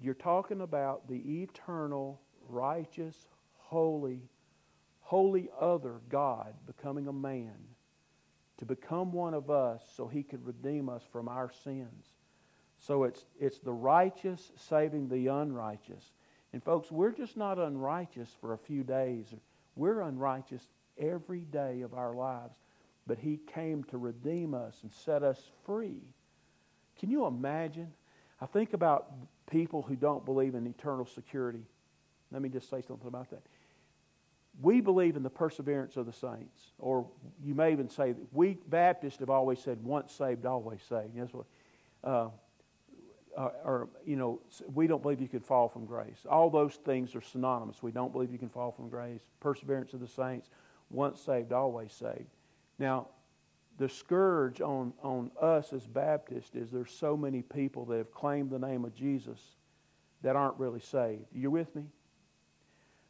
You're 0.00 0.14
talking 0.14 0.60
about 0.60 1.08
the 1.08 1.42
eternal, 1.42 2.20
righteous, 2.48 3.28
holy, 3.56 4.28
holy 5.12 5.50
other 5.60 6.00
God 6.08 6.54
becoming 6.66 7.06
a 7.06 7.12
man 7.12 7.52
to 8.56 8.64
become 8.64 9.12
one 9.12 9.34
of 9.34 9.50
us 9.50 9.82
so 9.94 10.06
he 10.06 10.22
could 10.22 10.42
redeem 10.46 10.88
us 10.88 11.02
from 11.12 11.28
our 11.28 11.50
sins. 11.64 12.06
So 12.78 13.04
it's, 13.04 13.26
it's 13.38 13.58
the 13.58 13.74
righteous 13.74 14.52
saving 14.56 15.10
the 15.10 15.26
unrighteous. 15.26 16.02
And 16.54 16.64
folks, 16.64 16.90
we're 16.90 17.12
just 17.12 17.36
not 17.36 17.58
unrighteous 17.58 18.30
for 18.40 18.54
a 18.54 18.58
few 18.58 18.84
days 18.84 19.34
we're 19.76 20.00
unrighteous 20.00 20.66
every 20.98 21.40
day 21.40 21.82
of 21.82 21.92
our 21.92 22.14
lives, 22.14 22.56
but 23.06 23.18
He 23.18 23.38
came 23.54 23.84
to 23.84 23.98
redeem 23.98 24.54
us 24.54 24.78
and 24.82 24.90
set 24.90 25.22
us 25.22 25.38
free. 25.66 26.00
Can 26.98 27.10
you 27.10 27.26
imagine? 27.26 27.92
I 28.40 28.46
think 28.46 28.72
about 28.72 29.12
people 29.50 29.82
who 29.82 29.94
don't 29.94 30.24
believe 30.24 30.54
in 30.54 30.66
eternal 30.66 31.04
security. 31.04 31.66
Let 32.30 32.40
me 32.40 32.48
just 32.48 32.70
say 32.70 32.80
something 32.80 33.08
about 33.08 33.28
that. 33.28 33.42
We 34.60 34.80
believe 34.80 35.16
in 35.16 35.22
the 35.22 35.30
perseverance 35.30 35.96
of 35.96 36.06
the 36.06 36.12
saints, 36.12 36.72
or 36.78 37.06
you 37.42 37.54
may 37.54 37.72
even 37.72 37.88
say 37.88 38.12
that 38.12 38.32
we 38.32 38.58
Baptists 38.68 39.18
have 39.20 39.30
always 39.30 39.58
said, 39.58 39.82
once 39.82 40.12
saved, 40.12 40.44
always 40.46 40.80
saved. 40.88 41.16
That's 41.16 41.32
what. 41.32 41.46
Uh, 42.04 42.28
uh, 43.36 43.48
or, 43.64 43.88
you 44.04 44.16
know, 44.16 44.40
we 44.74 44.86
don't 44.86 45.02
believe 45.02 45.20
you 45.20 45.28
can 45.28 45.40
fall 45.40 45.68
from 45.68 45.86
grace. 45.86 46.26
All 46.28 46.50
those 46.50 46.74
things 46.74 47.14
are 47.14 47.22
synonymous. 47.22 47.82
We 47.82 47.90
don't 47.90 48.12
believe 48.12 48.30
you 48.30 48.38
can 48.38 48.50
fall 48.50 48.72
from 48.72 48.90
grace. 48.90 49.22
Perseverance 49.40 49.94
of 49.94 50.00
the 50.00 50.08
saints, 50.08 50.50
once 50.90 51.20
saved, 51.20 51.50
always 51.50 51.92
saved. 51.92 52.28
Now, 52.78 53.08
the 53.78 53.88
scourge 53.88 54.60
on, 54.60 54.92
on 55.02 55.30
us 55.40 55.72
as 55.72 55.86
Baptists 55.86 56.54
is 56.54 56.70
there's 56.70 56.92
so 56.92 57.16
many 57.16 57.40
people 57.42 57.86
that 57.86 57.96
have 57.96 58.12
claimed 58.12 58.50
the 58.50 58.58
name 58.58 58.84
of 58.84 58.94
Jesus 58.94 59.40
that 60.22 60.36
aren't 60.36 60.58
really 60.58 60.80
saved. 60.80 61.24
You 61.32 61.50
with 61.50 61.74
me? 61.74 61.84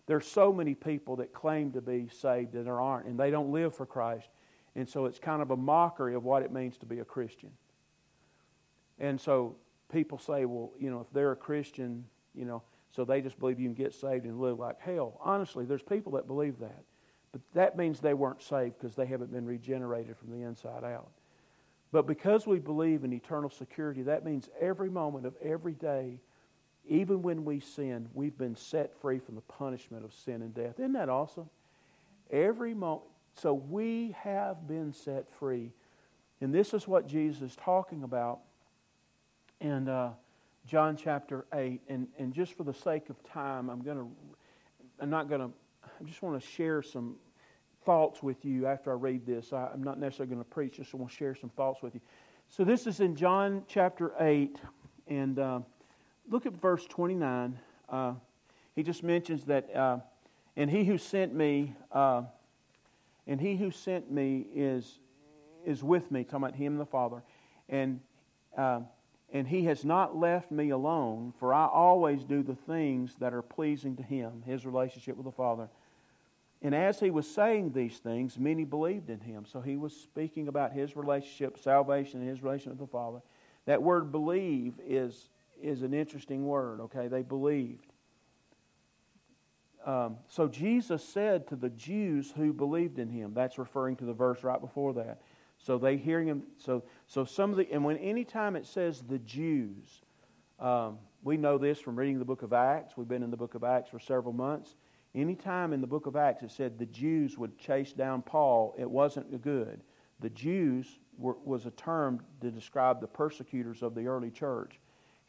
There's 0.06 0.26
so 0.26 0.52
many 0.52 0.74
people 0.74 1.16
that 1.16 1.32
claim 1.32 1.72
to 1.72 1.80
be 1.80 2.08
saved 2.08 2.52
that 2.52 2.64
there 2.64 2.80
aren't, 2.80 3.06
and 3.06 3.18
they 3.18 3.30
don't 3.30 3.52
live 3.52 3.74
for 3.74 3.86
Christ. 3.86 4.28
And 4.74 4.88
so 4.88 5.06
it's 5.06 5.18
kind 5.18 5.42
of 5.42 5.50
a 5.50 5.56
mockery 5.56 6.14
of 6.14 6.24
what 6.24 6.42
it 6.42 6.52
means 6.52 6.78
to 6.78 6.86
be 6.86 6.98
a 6.98 7.04
Christian. 7.04 7.50
And 8.98 9.20
so 9.20 9.56
people 9.92 10.18
say, 10.18 10.44
well, 10.44 10.72
you 10.78 10.90
know, 10.90 11.00
if 11.00 11.12
they're 11.12 11.32
a 11.32 11.36
Christian, 11.36 12.04
you 12.34 12.44
know, 12.44 12.62
so 12.94 13.04
they 13.04 13.20
just 13.20 13.38
believe 13.38 13.58
you 13.58 13.68
can 13.68 13.74
get 13.74 13.94
saved 13.94 14.24
and 14.24 14.40
live 14.40 14.58
like 14.58 14.80
hell. 14.80 15.18
Honestly, 15.22 15.64
there's 15.64 15.82
people 15.82 16.12
that 16.12 16.26
believe 16.26 16.58
that. 16.58 16.82
But 17.32 17.40
that 17.54 17.76
means 17.76 18.00
they 18.00 18.14
weren't 18.14 18.42
saved 18.42 18.78
because 18.78 18.94
they 18.94 19.06
haven't 19.06 19.32
been 19.32 19.46
regenerated 19.46 20.16
from 20.16 20.30
the 20.30 20.42
inside 20.46 20.84
out. 20.84 21.10
But 21.90 22.06
because 22.06 22.46
we 22.46 22.58
believe 22.58 23.04
in 23.04 23.12
eternal 23.12 23.50
security, 23.50 24.02
that 24.02 24.24
means 24.24 24.48
every 24.60 24.90
moment 24.90 25.26
of 25.26 25.34
every 25.42 25.74
day, 25.74 26.20
even 26.88 27.22
when 27.22 27.44
we 27.44 27.60
sin, 27.60 28.08
we've 28.14 28.36
been 28.36 28.56
set 28.56 28.94
free 29.00 29.18
from 29.18 29.36
the 29.36 29.40
punishment 29.42 30.04
of 30.04 30.12
sin 30.12 30.42
and 30.42 30.54
death. 30.54 30.78
Isn't 30.78 30.92
that 30.94 31.08
awesome? 31.08 31.48
Every 32.30 32.74
moment. 32.74 33.08
So 33.34 33.54
we 33.54 34.14
have 34.20 34.66
been 34.66 34.92
set 34.92 35.30
free. 35.38 35.70
And 36.40 36.52
this 36.52 36.74
is 36.74 36.88
what 36.88 37.06
Jesus 37.06 37.40
is 37.42 37.56
talking 37.56 38.02
about 38.02 38.40
in 39.60 39.88
uh, 39.88 40.12
John 40.66 40.96
chapter 40.96 41.46
8. 41.54 41.80
And, 41.88 42.08
and 42.18 42.34
just 42.34 42.56
for 42.56 42.64
the 42.64 42.74
sake 42.74 43.10
of 43.10 43.22
time, 43.24 43.70
I'm 43.70 43.80
going 43.80 43.98
to, 43.98 44.08
I'm 45.00 45.10
not 45.10 45.28
going 45.28 45.40
to, 45.40 45.50
I 45.84 46.04
just 46.04 46.20
want 46.20 46.40
to 46.40 46.46
share 46.46 46.82
some 46.82 47.16
thoughts 47.84 48.22
with 48.22 48.44
you 48.44 48.66
after 48.66 48.90
I 48.90 48.94
read 48.94 49.24
this. 49.24 49.52
I, 49.52 49.70
am 49.72 49.82
not 49.82 49.98
necessarily 49.98 50.34
going 50.34 50.44
to 50.44 50.50
preach, 50.50 50.76
just 50.76 50.94
I 50.94 50.98
want 50.98 51.10
to 51.10 51.16
share 51.16 51.34
some 51.34 51.50
thoughts 51.50 51.82
with 51.82 51.94
you. 51.94 52.00
So 52.48 52.64
this 52.64 52.86
is 52.86 53.00
in 53.00 53.16
John 53.16 53.62
chapter 53.66 54.12
8, 54.20 54.58
and 55.08 55.38
uh, 55.38 55.60
look 56.28 56.46
at 56.46 56.52
verse 56.54 56.84
29. 56.86 57.58
Uh, 57.88 58.14
he 58.74 58.82
just 58.82 59.02
mentions 59.02 59.44
that, 59.46 59.74
uh, 59.74 59.98
and 60.56 60.70
he 60.70 60.84
who 60.84 60.98
sent 60.98 61.34
me, 61.34 61.74
uh, 61.90 62.22
and 63.26 63.40
he 63.40 63.56
who 63.56 63.70
sent 63.70 64.10
me 64.10 64.46
is 64.54 64.98
is 65.64 65.84
with 65.84 66.10
me, 66.10 66.24
talking 66.24 66.38
about 66.38 66.56
him 66.56 66.76
the 66.76 66.86
Father, 66.86 67.22
and 67.68 68.00
uh, 68.56 68.80
and 69.32 69.48
he 69.48 69.64
has 69.64 69.84
not 69.84 70.16
left 70.16 70.50
me 70.50 70.70
alone, 70.70 71.32
for 71.38 71.54
I 71.54 71.66
always 71.66 72.22
do 72.24 72.42
the 72.42 72.54
things 72.54 73.16
that 73.16 73.32
are 73.32 73.42
pleasing 73.42 73.96
to 73.96 74.02
him. 74.02 74.42
His 74.44 74.66
relationship 74.66 75.16
with 75.16 75.24
the 75.24 75.32
Father. 75.32 75.68
And 76.60 76.74
as 76.74 77.00
he 77.00 77.10
was 77.10 77.28
saying 77.28 77.72
these 77.72 77.98
things, 77.98 78.38
many 78.38 78.64
believed 78.64 79.10
in 79.10 79.20
him. 79.20 79.46
So 79.50 79.60
he 79.60 79.76
was 79.76 79.92
speaking 79.96 80.46
about 80.46 80.72
his 80.72 80.94
relationship, 80.94 81.58
salvation, 81.58 82.20
and 82.20 82.28
his 82.28 82.42
relationship 82.42 82.78
with 82.78 82.90
the 82.90 82.92
Father. 82.92 83.20
That 83.64 83.82
word 83.82 84.12
believe 84.12 84.74
is, 84.86 85.28
is 85.62 85.82
an 85.82 85.94
interesting 85.94 86.46
word, 86.46 86.80
okay? 86.80 87.08
They 87.08 87.22
believed. 87.22 87.92
Um, 89.84 90.18
so 90.28 90.46
Jesus 90.46 91.04
said 91.04 91.48
to 91.48 91.56
the 91.56 91.70
Jews 91.70 92.32
who 92.36 92.52
believed 92.52 92.98
in 92.98 93.08
him, 93.08 93.32
that's 93.34 93.58
referring 93.58 93.96
to 93.96 94.04
the 94.04 94.12
verse 94.12 94.44
right 94.44 94.60
before 94.60 94.92
that. 94.94 95.22
So 95.58 95.78
they 95.78 95.96
hearing 95.96 96.28
him. 96.28 96.42
So, 96.56 96.84
so 97.06 97.24
some 97.24 97.50
of 97.50 97.56
the, 97.56 97.70
and 97.72 97.84
when 97.84 97.96
any 97.98 98.24
time 98.24 98.56
it 98.56 98.66
says 98.66 99.02
the 99.02 99.18
Jews, 99.18 100.02
um, 100.58 100.98
we 101.24 101.36
know 101.36 101.58
this 101.58 101.80
from 101.80 101.96
reading 101.96 102.18
the 102.18 102.24
book 102.24 102.42
of 102.42 102.52
Acts. 102.52 102.96
We've 102.96 103.08
been 103.08 103.22
in 103.22 103.30
the 103.30 103.36
book 103.36 103.54
of 103.54 103.64
Acts 103.64 103.90
for 103.90 103.98
several 103.98 104.32
months. 104.32 104.76
Anytime 105.14 105.72
in 105.72 105.80
the 105.80 105.86
book 105.86 106.06
of 106.06 106.16
Acts 106.16 106.42
it 106.42 106.50
said 106.50 106.78
the 106.78 106.86
Jews 106.86 107.36
would 107.38 107.58
chase 107.58 107.92
down 107.92 108.22
Paul, 108.22 108.74
it 108.78 108.90
wasn't 108.90 109.42
good. 109.42 109.82
The 110.20 110.30
Jews 110.30 110.98
were, 111.18 111.36
was 111.44 111.66
a 111.66 111.70
term 111.72 112.20
to 112.40 112.50
describe 112.50 113.00
the 113.00 113.06
persecutors 113.06 113.82
of 113.82 113.94
the 113.94 114.06
early 114.06 114.30
church. 114.30 114.80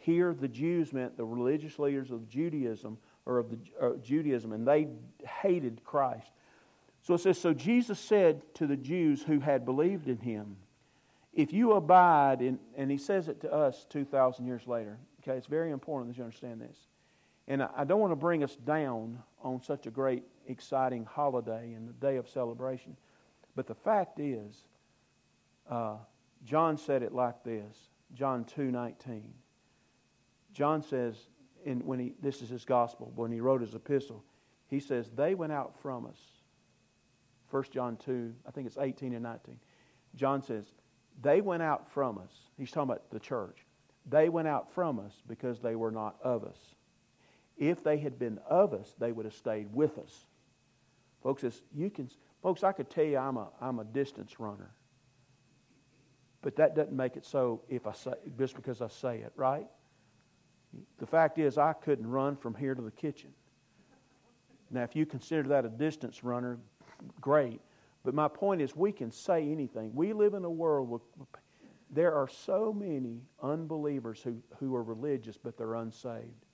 Here, 0.03 0.33
the 0.33 0.49
Jews 0.49 0.91
meant 0.91 1.15
the 1.15 1.23
religious 1.23 1.79
leaders 1.79 2.11
of 2.11 2.27
Judaism 2.27 2.97
or 3.25 3.39
of 3.39 3.49
the, 3.51 3.57
uh, 3.81 3.89
Judaism, 4.03 4.51
and 4.51 4.67
they 4.67 4.89
hated 5.41 5.81
Christ. 5.85 6.29
So 7.03 7.13
it 7.13 7.19
says, 7.19 7.39
So 7.39 7.53
Jesus 7.53 8.01
said 8.01 8.41
to 8.55 8.67
the 8.67 8.75
Jews 8.75 9.23
who 9.23 9.39
had 9.39 9.63
believed 9.63 10.09
in 10.09 10.17
him, 10.17 10.57
If 11.31 11.53
you 11.53 11.71
abide 11.71 12.41
in, 12.41 12.59
and 12.75 12.91
he 12.91 12.97
says 12.97 13.29
it 13.29 13.39
to 13.41 13.53
us 13.53 13.85
2,000 13.91 14.45
years 14.45 14.67
later. 14.67 14.97
Okay, 15.21 15.37
it's 15.37 15.47
very 15.47 15.71
important 15.71 16.11
that 16.11 16.17
you 16.17 16.25
understand 16.25 16.59
this. 16.59 16.75
And 17.47 17.63
I 17.63 17.85
don't 17.85 18.01
want 18.01 18.11
to 18.11 18.17
bring 18.17 18.43
us 18.43 18.57
down 18.57 19.23
on 19.41 19.61
such 19.61 19.87
a 19.87 19.89
great, 19.89 20.23
exciting 20.47 21.05
holiday 21.05 21.71
and 21.75 21.87
the 21.87 21.93
day 21.93 22.17
of 22.17 22.27
celebration. 22.27 22.97
But 23.55 23.67
the 23.67 23.75
fact 23.75 24.19
is, 24.19 24.67
uh, 25.69 25.95
John 26.43 26.77
said 26.77 27.03
it 27.03 27.13
like 27.13 27.41
this 27.45 27.77
John 28.13 28.43
2 28.43 28.69
19. 28.69 29.33
John 30.53 30.81
says, 30.81 31.15
in, 31.65 31.79
when 31.85 31.99
he, 31.99 32.13
this 32.21 32.41
is 32.41 32.49
his 32.49 32.65
gospel, 32.65 33.11
when 33.15 33.31
he 33.31 33.41
wrote 33.41 33.61
his 33.61 33.73
epistle, 33.73 34.23
he 34.67 34.79
says, 34.79 35.09
They 35.15 35.35
went 35.35 35.51
out 35.51 35.79
from 35.81 36.05
us. 36.05 36.17
1 37.49 37.65
John 37.71 37.97
2, 37.97 38.33
I 38.47 38.51
think 38.51 38.67
it's 38.67 38.77
18 38.77 39.13
and 39.13 39.23
19. 39.23 39.59
John 40.15 40.41
says, 40.41 40.65
They 41.21 41.41
went 41.41 41.63
out 41.63 41.91
from 41.91 42.17
us. 42.17 42.31
He's 42.57 42.71
talking 42.71 42.91
about 42.91 43.09
the 43.11 43.19
church. 43.19 43.65
They 44.09 44.29
went 44.29 44.47
out 44.47 44.73
from 44.73 44.99
us 44.99 45.21
because 45.27 45.59
they 45.59 45.75
were 45.75 45.91
not 45.91 46.15
of 46.23 46.43
us. 46.43 46.57
If 47.57 47.83
they 47.83 47.97
had 47.97 48.19
been 48.19 48.39
of 48.49 48.73
us, 48.73 48.95
they 48.99 49.11
would 49.11 49.25
have 49.25 49.35
stayed 49.35 49.73
with 49.73 49.97
us. 49.97 50.25
Folks, 51.21 51.45
you 51.73 51.89
can, 51.89 52.09
folks, 52.41 52.63
I 52.63 52.73
could 52.73 52.89
tell 52.89 53.05
you 53.05 53.17
I'm 53.17 53.37
a, 53.37 53.49
I'm 53.61 53.79
a 53.79 53.85
distance 53.85 54.39
runner. 54.39 54.71
But 56.41 56.57
that 56.57 56.75
doesn't 56.75 56.91
make 56.91 57.15
it 57.15 57.25
so 57.25 57.61
if 57.69 57.87
I 57.87 57.93
say, 57.93 58.13
just 58.37 58.55
because 58.55 58.81
I 58.81 58.89
say 58.89 59.19
it, 59.19 59.31
right? 59.37 59.67
The 60.99 61.05
fact 61.05 61.37
is, 61.37 61.57
I 61.57 61.73
couldn't 61.73 62.07
run 62.07 62.35
from 62.35 62.55
here 62.55 62.75
to 62.75 62.81
the 62.81 62.91
kitchen. 62.91 63.31
Now, 64.71 64.83
if 64.83 64.95
you 64.95 65.05
consider 65.05 65.49
that 65.49 65.65
a 65.65 65.69
distance 65.69 66.23
runner, 66.23 66.57
great. 67.21 67.61
But 68.03 68.13
my 68.13 68.27
point 68.27 68.61
is, 68.61 68.75
we 68.75 68.91
can 68.91 69.11
say 69.11 69.49
anything. 69.51 69.91
We 69.93 70.13
live 70.13 70.33
in 70.33 70.43
a 70.43 70.49
world 70.49 70.89
where 70.89 70.99
there 71.89 72.13
are 72.15 72.27
so 72.27 72.73
many 72.73 73.21
unbelievers 73.41 74.19
who, 74.23 74.37
who 74.57 74.75
are 74.75 74.83
religious, 74.83 75.37
but 75.37 75.57
they're 75.57 75.75
unsaved. 75.75 76.45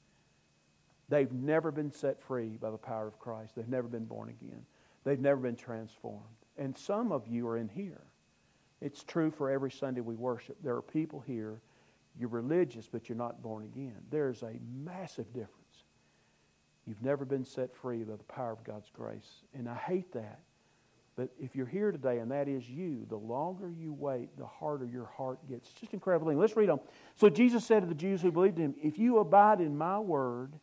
They've 1.07 1.31
never 1.31 1.71
been 1.71 1.91
set 1.91 2.21
free 2.21 2.57
by 2.61 2.69
the 2.69 2.77
power 2.77 3.07
of 3.07 3.17
Christ. 3.19 3.55
They've 3.55 3.67
never 3.67 3.87
been 3.87 4.05
born 4.05 4.29
again. 4.29 4.63
They've 5.05 5.19
never 5.19 5.41
been 5.41 5.55
transformed. 5.55 6.23
And 6.57 6.77
some 6.77 7.11
of 7.11 7.27
you 7.27 7.47
are 7.47 7.57
in 7.57 7.69
here. 7.69 8.01
It's 8.81 9.03
true 9.03 9.31
for 9.31 9.49
every 9.49 9.71
Sunday 9.71 10.01
we 10.01 10.15
worship. 10.15 10.57
There 10.61 10.75
are 10.75 10.81
people 10.81 11.19
here, 11.19 11.61
you're 12.17 12.29
religious, 12.29 12.87
but 12.91 13.09
you're 13.09 13.17
not 13.17 13.41
born 13.41 13.63
again. 13.63 13.97
There's 14.09 14.41
a 14.43 14.53
massive 14.83 15.27
difference. 15.33 15.55
You've 16.85 17.01
never 17.03 17.25
been 17.25 17.45
set 17.45 17.75
free 17.75 18.03
by 18.03 18.15
the 18.15 18.23
power 18.23 18.51
of 18.51 18.63
God's 18.63 18.89
grace. 18.91 19.43
And 19.53 19.69
I 19.69 19.75
hate 19.75 20.11
that. 20.13 20.39
But 21.15 21.29
if 21.37 21.55
you're 21.55 21.65
here 21.65 21.91
today 21.91 22.19
and 22.19 22.31
that 22.31 22.47
is 22.47 22.69
you, 22.69 23.05
the 23.09 23.17
longer 23.17 23.69
you 23.69 23.91
wait, 23.91 24.37
the 24.37 24.45
harder 24.45 24.85
your 24.85 25.05
heart 25.05 25.37
gets. 25.49 25.69
It's 25.69 25.81
just 25.81 25.93
incredible 25.93 26.27
thing. 26.27 26.39
Let's 26.39 26.55
read 26.55 26.69
on. 26.69 26.79
So 27.15 27.29
Jesus 27.29 27.65
said 27.65 27.81
to 27.81 27.87
the 27.87 27.93
Jews 27.93 28.21
who 28.21 28.31
believed 28.31 28.57
in 28.57 28.65
him, 28.65 28.75
If 28.81 28.97
you 28.97 29.19
abide 29.19 29.59
in 29.59 29.77
my 29.77 29.99
word, 29.99 30.53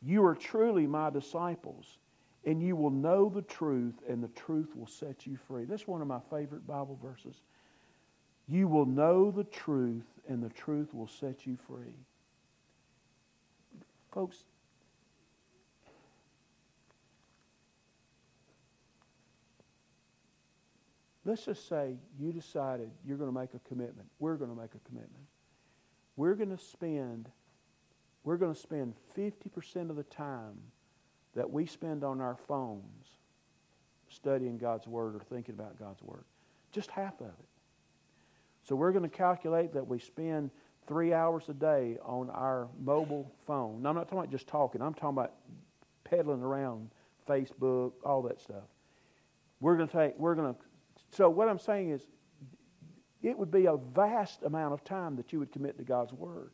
you 0.00 0.24
are 0.24 0.34
truly 0.34 0.86
my 0.86 1.10
disciples, 1.10 1.98
and 2.44 2.62
you 2.62 2.76
will 2.76 2.90
know 2.90 3.28
the 3.28 3.42
truth, 3.42 3.94
and 4.08 4.22
the 4.22 4.28
truth 4.28 4.74
will 4.74 4.86
set 4.86 5.26
you 5.26 5.36
free. 5.36 5.66
That's 5.66 5.86
one 5.86 6.00
of 6.00 6.08
my 6.08 6.20
favorite 6.30 6.66
Bible 6.66 6.98
verses. 7.02 7.42
You 8.48 8.68
will 8.68 8.86
know 8.86 9.30
the 9.30 9.44
truth, 9.44 10.06
and 10.28 10.42
the 10.42 10.50
truth 10.50 10.92
will 10.92 11.08
set 11.08 11.46
you 11.46 11.56
free. 11.66 11.94
Folks, 14.12 14.44
let's 21.24 21.44
just 21.44 21.68
say 21.68 21.96
you 22.18 22.32
decided 22.32 22.90
you're 23.06 23.16
going 23.16 23.32
to 23.32 23.38
make 23.38 23.54
a 23.54 23.68
commitment. 23.68 24.08
We're 24.18 24.36
going 24.36 24.50
to 24.50 24.56
make 24.56 24.74
a 24.74 24.88
commitment. 24.88 25.26
We're 26.16 26.34
going 26.34 26.56
to 26.56 26.62
spend 26.62 27.28
we're 28.24 28.38
going 28.38 28.54
to 28.54 28.58
spend 28.60 28.94
50% 29.16 29.90
of 29.90 29.96
the 29.96 30.02
time 30.02 30.58
that 31.34 31.50
we 31.50 31.66
spend 31.66 32.02
on 32.02 32.20
our 32.22 32.36
phones 32.48 33.06
studying 34.08 34.56
God's 34.56 34.86
Word 34.86 35.14
or 35.14 35.20
thinking 35.20 35.54
about 35.54 35.78
God's 35.78 36.02
Word. 36.02 36.24
Just 36.72 36.90
half 36.90 37.20
of 37.20 37.26
it. 37.26 37.53
So 38.64 38.74
we're 38.74 38.92
going 38.92 39.08
to 39.08 39.14
calculate 39.14 39.72
that 39.74 39.86
we 39.86 39.98
spend 39.98 40.50
three 40.86 41.12
hours 41.12 41.48
a 41.48 41.54
day 41.54 41.98
on 42.04 42.30
our 42.30 42.68
mobile 42.82 43.30
phone. 43.46 43.82
Now, 43.82 43.90
I'm 43.90 43.94
not 43.94 44.04
talking 44.04 44.18
about 44.18 44.30
just 44.30 44.46
talking. 44.46 44.82
I'm 44.82 44.94
talking 44.94 45.18
about 45.18 45.34
peddling 46.04 46.42
around 46.42 46.90
Facebook, 47.28 47.92
all 48.04 48.22
that 48.22 48.40
stuff. 48.40 48.64
We're 49.60 49.76
going 49.76 49.88
to 49.88 49.96
take, 49.96 50.18
we're 50.18 50.34
going 50.34 50.54
to, 50.54 50.60
so 51.10 51.28
what 51.30 51.48
I'm 51.48 51.58
saying 51.58 51.90
is, 51.90 52.06
it 53.22 53.38
would 53.38 53.50
be 53.50 53.64
a 53.64 53.76
vast 53.76 54.42
amount 54.42 54.74
of 54.74 54.84
time 54.84 55.16
that 55.16 55.32
you 55.32 55.38
would 55.38 55.50
commit 55.50 55.78
to 55.78 55.84
God's 55.84 56.12
Word. 56.12 56.50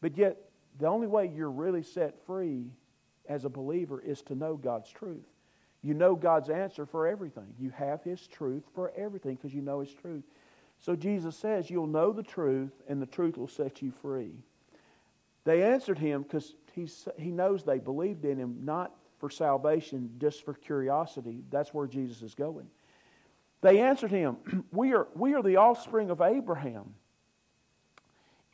But 0.00 0.16
yet, 0.16 0.36
the 0.78 0.86
only 0.86 1.08
way 1.08 1.32
you're 1.34 1.50
really 1.50 1.82
set 1.82 2.24
free 2.24 2.70
as 3.28 3.44
a 3.44 3.48
believer 3.48 4.00
is 4.00 4.22
to 4.22 4.36
know 4.36 4.56
God's 4.56 4.88
truth. 4.90 5.26
You 5.82 5.94
know 5.94 6.14
God's 6.14 6.48
answer 6.48 6.86
for 6.86 7.08
everything. 7.08 7.52
You 7.58 7.70
have 7.70 8.04
His 8.04 8.26
truth 8.28 8.62
for 8.74 8.92
everything 8.96 9.34
because 9.34 9.52
you 9.52 9.62
know 9.62 9.80
His 9.80 9.92
truth. 9.92 10.22
So 10.80 10.94
Jesus 10.96 11.36
says, 11.36 11.70
You'll 11.70 11.86
know 11.86 12.12
the 12.12 12.22
truth, 12.22 12.72
and 12.88 13.00
the 13.00 13.06
truth 13.06 13.36
will 13.36 13.48
set 13.48 13.82
you 13.82 13.92
free. 14.02 14.32
They 15.44 15.62
answered 15.62 15.98
him 15.98 16.22
because 16.22 16.54
he 16.74 17.30
knows 17.30 17.64
they 17.64 17.78
believed 17.78 18.24
in 18.24 18.38
him, 18.38 18.60
not 18.62 18.94
for 19.18 19.30
salvation, 19.30 20.10
just 20.20 20.44
for 20.44 20.54
curiosity. 20.54 21.42
That's 21.50 21.74
where 21.74 21.86
Jesus 21.86 22.22
is 22.22 22.34
going. 22.34 22.66
They 23.60 23.80
answered 23.80 24.10
him, 24.10 24.36
We 24.72 24.94
are, 24.94 25.08
we 25.14 25.34
are 25.34 25.42
the 25.42 25.56
offspring 25.56 26.10
of 26.10 26.20
Abraham 26.20 26.94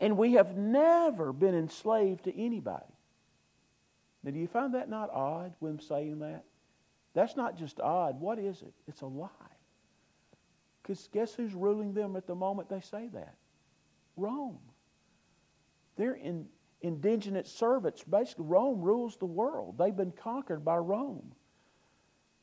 and 0.00 0.16
we 0.16 0.34
have 0.34 0.56
never 0.56 1.32
been 1.32 1.54
enslaved 1.54 2.24
to 2.24 2.38
anybody. 2.38 2.84
Now, 4.22 4.32
do 4.32 4.38
you 4.38 4.46
find 4.46 4.74
that 4.74 4.88
not 4.88 5.10
odd 5.10 5.54
when 5.60 5.80
saying 5.80 6.18
that? 6.20 6.44
That's 7.14 7.36
not 7.36 7.56
just 7.56 7.80
odd. 7.80 8.20
What 8.20 8.38
is 8.38 8.60
it? 8.62 8.72
It's 8.88 9.02
a 9.02 9.06
lie. 9.06 9.28
Because 10.84 11.08
guess 11.12 11.34
who's 11.34 11.54
ruling 11.54 11.94
them 11.94 12.14
at 12.14 12.26
the 12.26 12.34
moment 12.34 12.68
they 12.68 12.80
say 12.80 13.08
that? 13.14 13.34
Rome. 14.18 14.58
They're 15.96 16.14
in, 16.14 16.46
indigenous 16.82 17.50
servants. 17.50 18.04
Basically, 18.04 18.44
Rome 18.44 18.82
rules 18.82 19.16
the 19.16 19.24
world. 19.24 19.78
They've 19.78 19.96
been 19.96 20.12
conquered 20.12 20.62
by 20.62 20.76
Rome. 20.76 21.32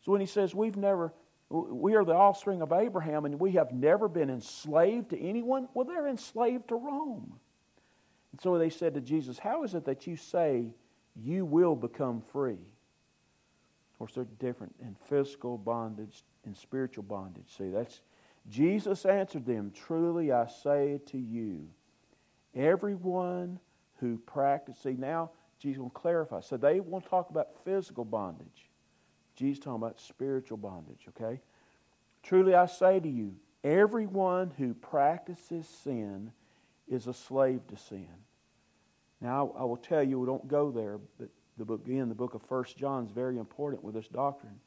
So 0.04 0.12
when 0.12 0.22
he 0.22 0.28
says 0.28 0.56
we've 0.56 0.76
never, 0.76 1.14
we 1.50 1.94
are 1.94 2.04
the 2.04 2.16
offspring 2.16 2.64
of 2.64 2.72
Abraham 2.72 3.26
and 3.26 3.40
we 3.40 3.52
have 3.52 3.72
never 3.72 4.08
been 4.08 4.32
enslaved 4.32 5.12
to 5.12 5.20
anyone, 5.20 5.68
well, 5.76 5.86
they're 5.86 6.08
enslaved 6.08 6.70
to 6.70 6.76
Rome. 6.76 7.40
And 8.32 8.42
so 8.42 8.58
they 8.58 8.72
said 8.72 8.96
to 8.96 9.02
Jesus, 9.02 9.38
How 9.38 9.64
is 9.64 9.76
it 9.76 9.86
that 9.86 10.08
you 10.08 10.16
say 10.16 10.74
you 11.16 11.46
will 11.46 11.76
become 11.76 12.24
free? 12.32 12.54
Of 12.54 14.00
course, 14.00 14.14
they're 14.16 14.26
different 14.40 14.74
in 14.82 14.96
physical 15.08 15.60
bondage 15.60 16.24
and 16.44 16.58
spiritual 16.58 17.04
bondage. 17.04 17.56
See, 17.56 17.70
that's 17.70 18.02
Jesus 18.50 19.06
answered 19.06 19.46
them, 19.46 19.72
Truly 19.74 20.32
I 20.32 20.48
say 20.48 21.00
to 21.08 21.18
you, 21.18 21.68
everyone 22.56 23.60
who 24.00 24.18
practices. 24.18 24.82
See, 24.82 24.94
now 24.94 25.32
Jesus 25.60 25.80
will 25.80 25.90
clarify. 25.92 26.42
So 26.42 26.58
they 26.58 26.80
won't 26.80 27.06
talk 27.06 27.30
about 27.30 27.64
physical 27.64 28.04
bondage. 28.04 28.70
Jesus 29.36 29.64
talking 29.64 29.82
about 29.82 30.00
spiritual 30.00 30.58
bondage, 30.58 31.08
okay? 31.10 31.40
Truly 32.24 32.56
I 32.56 32.66
say 32.66 33.00
to 33.00 33.10
you, 33.10 33.36
everyone 33.64 34.52
who 34.58 34.74
practices 34.74 35.68
sin 35.84 36.32
is 36.88 37.08
a 37.08 37.14
slave 37.14 37.66
to 37.68 37.78
sin. 37.78 38.08
Now, 39.22 39.54
I 39.58 39.64
will 39.64 39.78
tell 39.78 40.04
you, 40.04 40.20
we 40.20 40.26
don't 40.26 40.48
go 40.48 40.72
there, 40.72 41.00
but 41.20 41.30
the 41.58 41.66
book, 41.66 41.86
again, 41.86 42.10
the 42.10 42.16
book 42.16 42.34
of 42.34 42.42
First 42.44 42.76
John 42.76 43.06
is 43.06 43.12
very 43.12 43.38
important 43.38 43.84
with 43.84 43.94
this 43.94 44.08
doctrine 44.08 44.60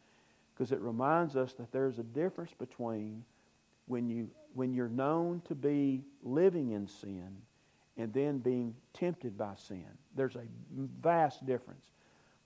because 0.55 0.71
it 0.71 0.81
reminds 0.81 1.35
us 1.35 1.55
that 1.55 1.73
there's 1.73 1.99
a 1.99 2.05
difference 2.05 2.53
between 2.57 3.25
when, 3.87 4.09
you, 4.09 4.31
when 4.55 4.73
you're 4.73 4.89
known 4.89 5.43
to 5.49 5.55
be 5.55 6.03
living 6.23 6.73
in 6.73 6.87
sin 6.87 7.37
and 7.97 8.13
then 8.13 8.39
being 8.39 8.75
tempted 8.93 9.37
by 9.39 9.55
sin. 9.57 9.87
There's 10.17 10.37
a 10.37 10.45
vast 11.01 11.45
difference. 11.47 11.85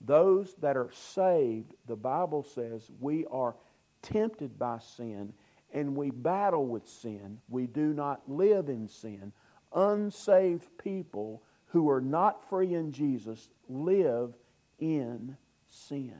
Those 0.01 0.55
that 0.61 0.77
are 0.77 0.91
saved, 0.91 1.73
the 1.87 1.95
Bible 1.95 2.43
says, 2.43 2.89
we 2.99 3.25
are 3.31 3.55
tempted 4.01 4.57
by 4.57 4.79
sin 4.79 5.33
and 5.73 5.95
we 5.95 6.09
battle 6.09 6.65
with 6.65 6.87
sin. 6.87 7.39
We 7.49 7.67
do 7.67 7.93
not 7.93 8.21
live 8.27 8.69
in 8.69 8.87
sin. 8.87 9.31
Unsaved 9.75 10.67
people 10.81 11.43
who 11.67 11.89
are 11.89 12.01
not 12.01 12.49
free 12.49 12.73
in 12.73 12.91
Jesus 12.91 13.49
live 13.67 14.33
in 14.79 15.37
sin. 15.67 16.15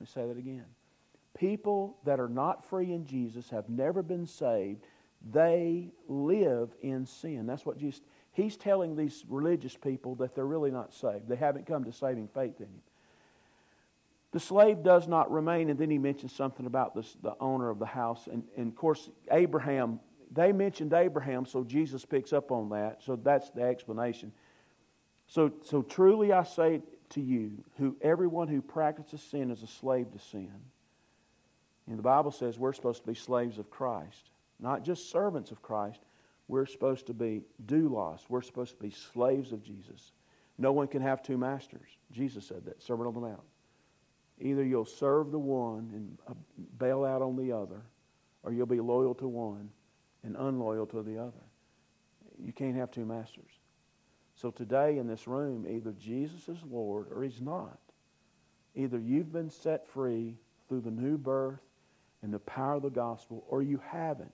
me 0.00 0.06
say 0.06 0.26
that 0.26 0.36
again. 0.36 0.64
People 1.38 1.96
that 2.04 2.20
are 2.20 2.28
not 2.28 2.64
free 2.64 2.92
in 2.92 3.04
Jesus 3.04 3.50
have 3.50 3.68
never 3.68 4.02
been 4.02 4.26
saved. 4.26 4.86
They 5.32 5.90
live 6.08 6.70
in 6.82 7.06
sin. 7.06 7.46
That's 7.46 7.66
what 7.66 7.78
Jesus, 7.78 8.02
he's 8.32 8.56
telling 8.56 8.94
these 8.94 9.24
religious 9.28 9.76
people 9.76 10.14
that 10.16 10.34
they're 10.34 10.46
really 10.46 10.70
not 10.70 10.94
saved. 10.94 11.28
They 11.28 11.36
haven't 11.36 11.66
come 11.66 11.84
to 11.84 11.92
saving 11.92 12.28
faith 12.28 12.60
in 12.60 12.66
him. 12.66 12.82
The 14.32 14.40
slave 14.40 14.82
does 14.82 15.06
not 15.06 15.30
remain, 15.30 15.70
and 15.70 15.78
then 15.78 15.90
he 15.90 15.98
mentions 15.98 16.32
something 16.32 16.66
about 16.66 16.94
this, 16.94 17.16
the 17.22 17.36
owner 17.40 17.70
of 17.70 17.78
the 17.78 17.86
house. 17.86 18.26
And, 18.26 18.42
and 18.56 18.68
of 18.68 18.74
course, 18.74 19.08
Abraham, 19.30 20.00
they 20.32 20.50
mentioned 20.50 20.92
Abraham, 20.92 21.46
so 21.46 21.62
Jesus 21.62 22.04
picks 22.04 22.32
up 22.32 22.50
on 22.50 22.68
that. 22.70 23.02
So 23.04 23.14
that's 23.16 23.50
the 23.50 23.62
explanation. 23.62 24.32
So, 25.28 25.52
so 25.62 25.82
truly 25.82 26.32
I 26.32 26.42
say 26.42 26.82
to 27.10 27.20
you, 27.20 27.64
who 27.78 27.96
everyone 28.02 28.48
who 28.48 28.60
practices 28.60 29.22
sin 29.22 29.50
is 29.50 29.62
a 29.62 29.68
slave 29.68 30.10
to 30.12 30.18
sin. 30.18 30.52
And 31.88 31.98
the 31.98 32.02
Bible 32.02 32.30
says 32.30 32.58
we're 32.58 32.72
supposed 32.72 33.02
to 33.02 33.06
be 33.06 33.14
slaves 33.14 33.58
of 33.58 33.70
Christ, 33.70 34.30
not 34.58 34.84
just 34.84 35.10
servants 35.10 35.50
of 35.50 35.62
Christ. 35.62 36.00
We're 36.48 36.66
supposed 36.66 37.06
to 37.06 37.14
be 37.14 37.42
doulos. 37.66 38.20
We're 38.28 38.42
supposed 38.42 38.76
to 38.76 38.82
be 38.82 38.90
slaves 38.90 39.52
of 39.52 39.62
Jesus. 39.62 40.12
No 40.58 40.72
one 40.72 40.86
can 40.86 41.02
have 41.02 41.22
two 41.22 41.38
masters. 41.38 41.88
Jesus 42.12 42.46
said 42.46 42.64
that, 42.66 42.82
Sermon 42.82 43.06
on 43.06 43.14
the 43.14 43.20
Mount. 43.20 43.42
Either 44.40 44.64
you'll 44.64 44.84
serve 44.84 45.30
the 45.30 45.38
one 45.38 45.90
and 45.94 46.18
uh, 46.28 46.34
bail 46.78 47.04
out 47.04 47.22
on 47.22 47.36
the 47.36 47.52
other, 47.52 47.82
or 48.42 48.52
you'll 48.52 48.66
be 48.66 48.80
loyal 48.80 49.14
to 49.14 49.28
one 49.28 49.70
and 50.22 50.36
unloyal 50.36 50.86
to 50.86 51.02
the 51.02 51.18
other. 51.18 51.32
You 52.42 52.52
can't 52.52 52.76
have 52.76 52.90
two 52.90 53.04
masters. 53.04 53.50
So 54.34 54.50
today 54.50 54.98
in 54.98 55.06
this 55.06 55.28
room, 55.28 55.66
either 55.68 55.92
Jesus 55.92 56.48
is 56.48 56.58
Lord 56.68 57.06
or 57.12 57.22
he's 57.22 57.40
not. 57.40 57.78
Either 58.74 58.98
you've 58.98 59.32
been 59.32 59.50
set 59.50 59.86
free 59.86 60.36
through 60.68 60.80
the 60.80 60.90
new 60.90 61.16
birth 61.16 61.60
and 62.24 62.32
the 62.32 62.38
power 62.40 62.72
of 62.72 62.82
the 62.82 62.90
gospel, 62.90 63.44
or 63.48 63.62
you 63.62 63.78
haven't. 63.86 64.32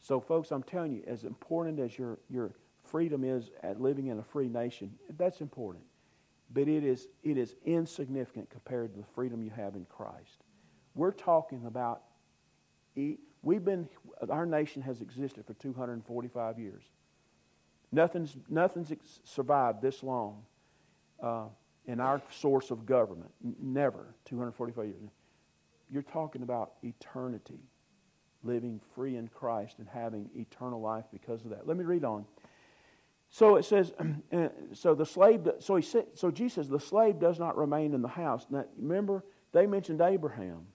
So, 0.00 0.20
folks, 0.20 0.50
I'm 0.50 0.64
telling 0.64 0.92
you, 0.92 1.04
as 1.06 1.22
important 1.22 1.78
as 1.78 1.96
your, 1.96 2.18
your 2.28 2.50
freedom 2.82 3.22
is 3.22 3.50
at 3.62 3.80
living 3.80 4.08
in 4.08 4.18
a 4.18 4.24
free 4.24 4.48
nation, 4.48 4.92
that's 5.16 5.40
important. 5.40 5.84
But 6.52 6.66
it 6.66 6.82
is, 6.82 7.06
it 7.22 7.38
is 7.38 7.54
insignificant 7.64 8.50
compared 8.50 8.92
to 8.92 8.98
the 8.98 9.06
freedom 9.14 9.40
you 9.40 9.50
have 9.50 9.76
in 9.76 9.86
Christ. 9.88 10.42
We're 10.96 11.12
talking 11.12 11.64
about, 11.64 12.02
we've 13.42 13.64
been, 13.64 13.88
our 14.28 14.46
nation 14.46 14.82
has 14.82 15.00
existed 15.00 15.46
for 15.46 15.54
245 15.54 16.58
years. 16.58 16.82
Nothing's, 17.92 18.36
nothing's 18.48 18.92
survived 19.22 19.80
this 19.80 20.02
long 20.02 20.42
uh, 21.22 21.44
in 21.86 22.00
our 22.00 22.20
source 22.32 22.72
of 22.72 22.84
government. 22.84 23.30
Never, 23.60 24.14
245 24.24 24.84
years. 24.86 24.96
You're 25.90 26.02
talking 26.02 26.42
about 26.42 26.72
eternity, 26.82 27.60
living 28.42 28.80
free 28.94 29.16
in 29.16 29.28
Christ 29.28 29.78
and 29.78 29.88
having 29.88 30.28
eternal 30.34 30.80
life 30.80 31.04
because 31.12 31.44
of 31.44 31.50
that. 31.50 31.66
Let 31.66 31.76
me 31.76 31.84
read 31.84 32.04
on. 32.04 32.24
So 33.30 33.56
it 33.56 33.64
says, 33.64 33.92
uh, 34.32 34.48
so 34.72 34.94
the 34.94 35.06
slave, 35.06 35.48
so 35.58 35.76
he 35.76 35.82
said, 35.82 36.06
so 36.14 36.30
Jesus 36.30 36.68
the 36.68 36.80
slave 36.80 37.18
does 37.18 37.38
not 37.38 37.56
remain 37.56 37.94
in 37.94 38.02
the 38.02 38.08
house. 38.08 38.46
Now, 38.50 38.64
remember, 38.76 39.24
they 39.52 39.66
mentioned 39.66 40.00
Abraham. 40.00 40.66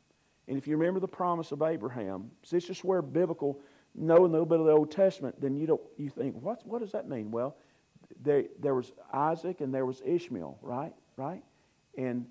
And 0.48 0.58
if 0.58 0.68
you 0.68 0.76
remember 0.76 1.00
the 1.00 1.08
promise 1.08 1.52
of 1.52 1.62
Abraham, 1.62 2.32
this 2.50 2.70
is 2.70 2.84
where 2.84 3.02
biblical, 3.02 3.62
knowing 3.96 4.24
a 4.24 4.28
little 4.28 4.46
bit 4.46 4.60
of 4.60 4.66
the 4.66 4.72
Old 4.72 4.92
Testament, 4.92 5.40
then 5.40 5.56
you 5.56 5.68
don't, 5.68 5.82
you 5.98 6.10
think, 6.10 6.36
what, 6.42 6.66
what 6.66 6.82
does 6.82 6.92
that 6.92 7.08
mean? 7.08 7.32
Well, 7.32 7.56
there, 8.22 8.46
there 8.60 8.76
was 8.76 8.92
Isaac 9.14 9.62
and 9.62 9.74
there 9.74 9.86
was 9.86 10.02
Ishmael, 10.06 10.58
right? 10.62 10.94
Right? 11.16 11.44
And 11.98 12.26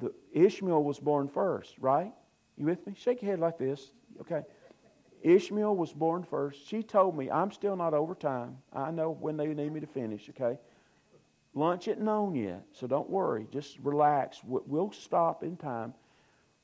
the 0.00 0.12
Ishmael 0.32 0.82
was 0.82 0.98
born 0.98 1.28
first, 1.28 1.74
right? 1.78 2.12
You 2.56 2.66
with 2.66 2.86
me? 2.86 2.94
Shake 2.96 3.22
your 3.22 3.30
head 3.30 3.40
like 3.40 3.58
this. 3.58 3.92
Okay. 4.20 4.42
Ishmael 5.22 5.76
was 5.76 5.92
born 5.92 6.22
first. 6.22 6.66
She 6.66 6.82
told 6.82 7.16
me, 7.16 7.30
I'm 7.30 7.52
still 7.52 7.76
not 7.76 7.94
over 7.94 8.14
time. 8.14 8.58
I 8.72 8.90
know 8.90 9.10
when 9.10 9.36
they 9.36 9.46
need 9.48 9.72
me 9.72 9.80
to 9.80 9.86
finish, 9.86 10.30
okay? 10.30 10.58
Lunch 11.54 11.88
isn't 11.88 12.34
yet, 12.34 12.64
so 12.72 12.86
don't 12.86 13.10
worry. 13.10 13.46
Just 13.52 13.78
relax. 13.80 14.40
We'll 14.44 14.92
stop 14.92 15.42
in 15.42 15.56
time. 15.56 15.94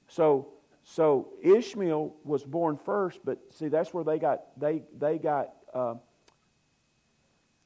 So, 0.09 0.49
so 0.85 1.29
Ishmael 1.43 2.15
was 2.25 2.45
born 2.45 2.77
first, 2.77 3.21
but 3.25 3.39
see, 3.53 3.69
that's 3.69 3.93
where 3.93 4.05
they 4.05 4.19
got 4.19 4.43
they 4.57 4.83
they 4.97 5.19
got 5.19 5.51
uh, 5.75 5.95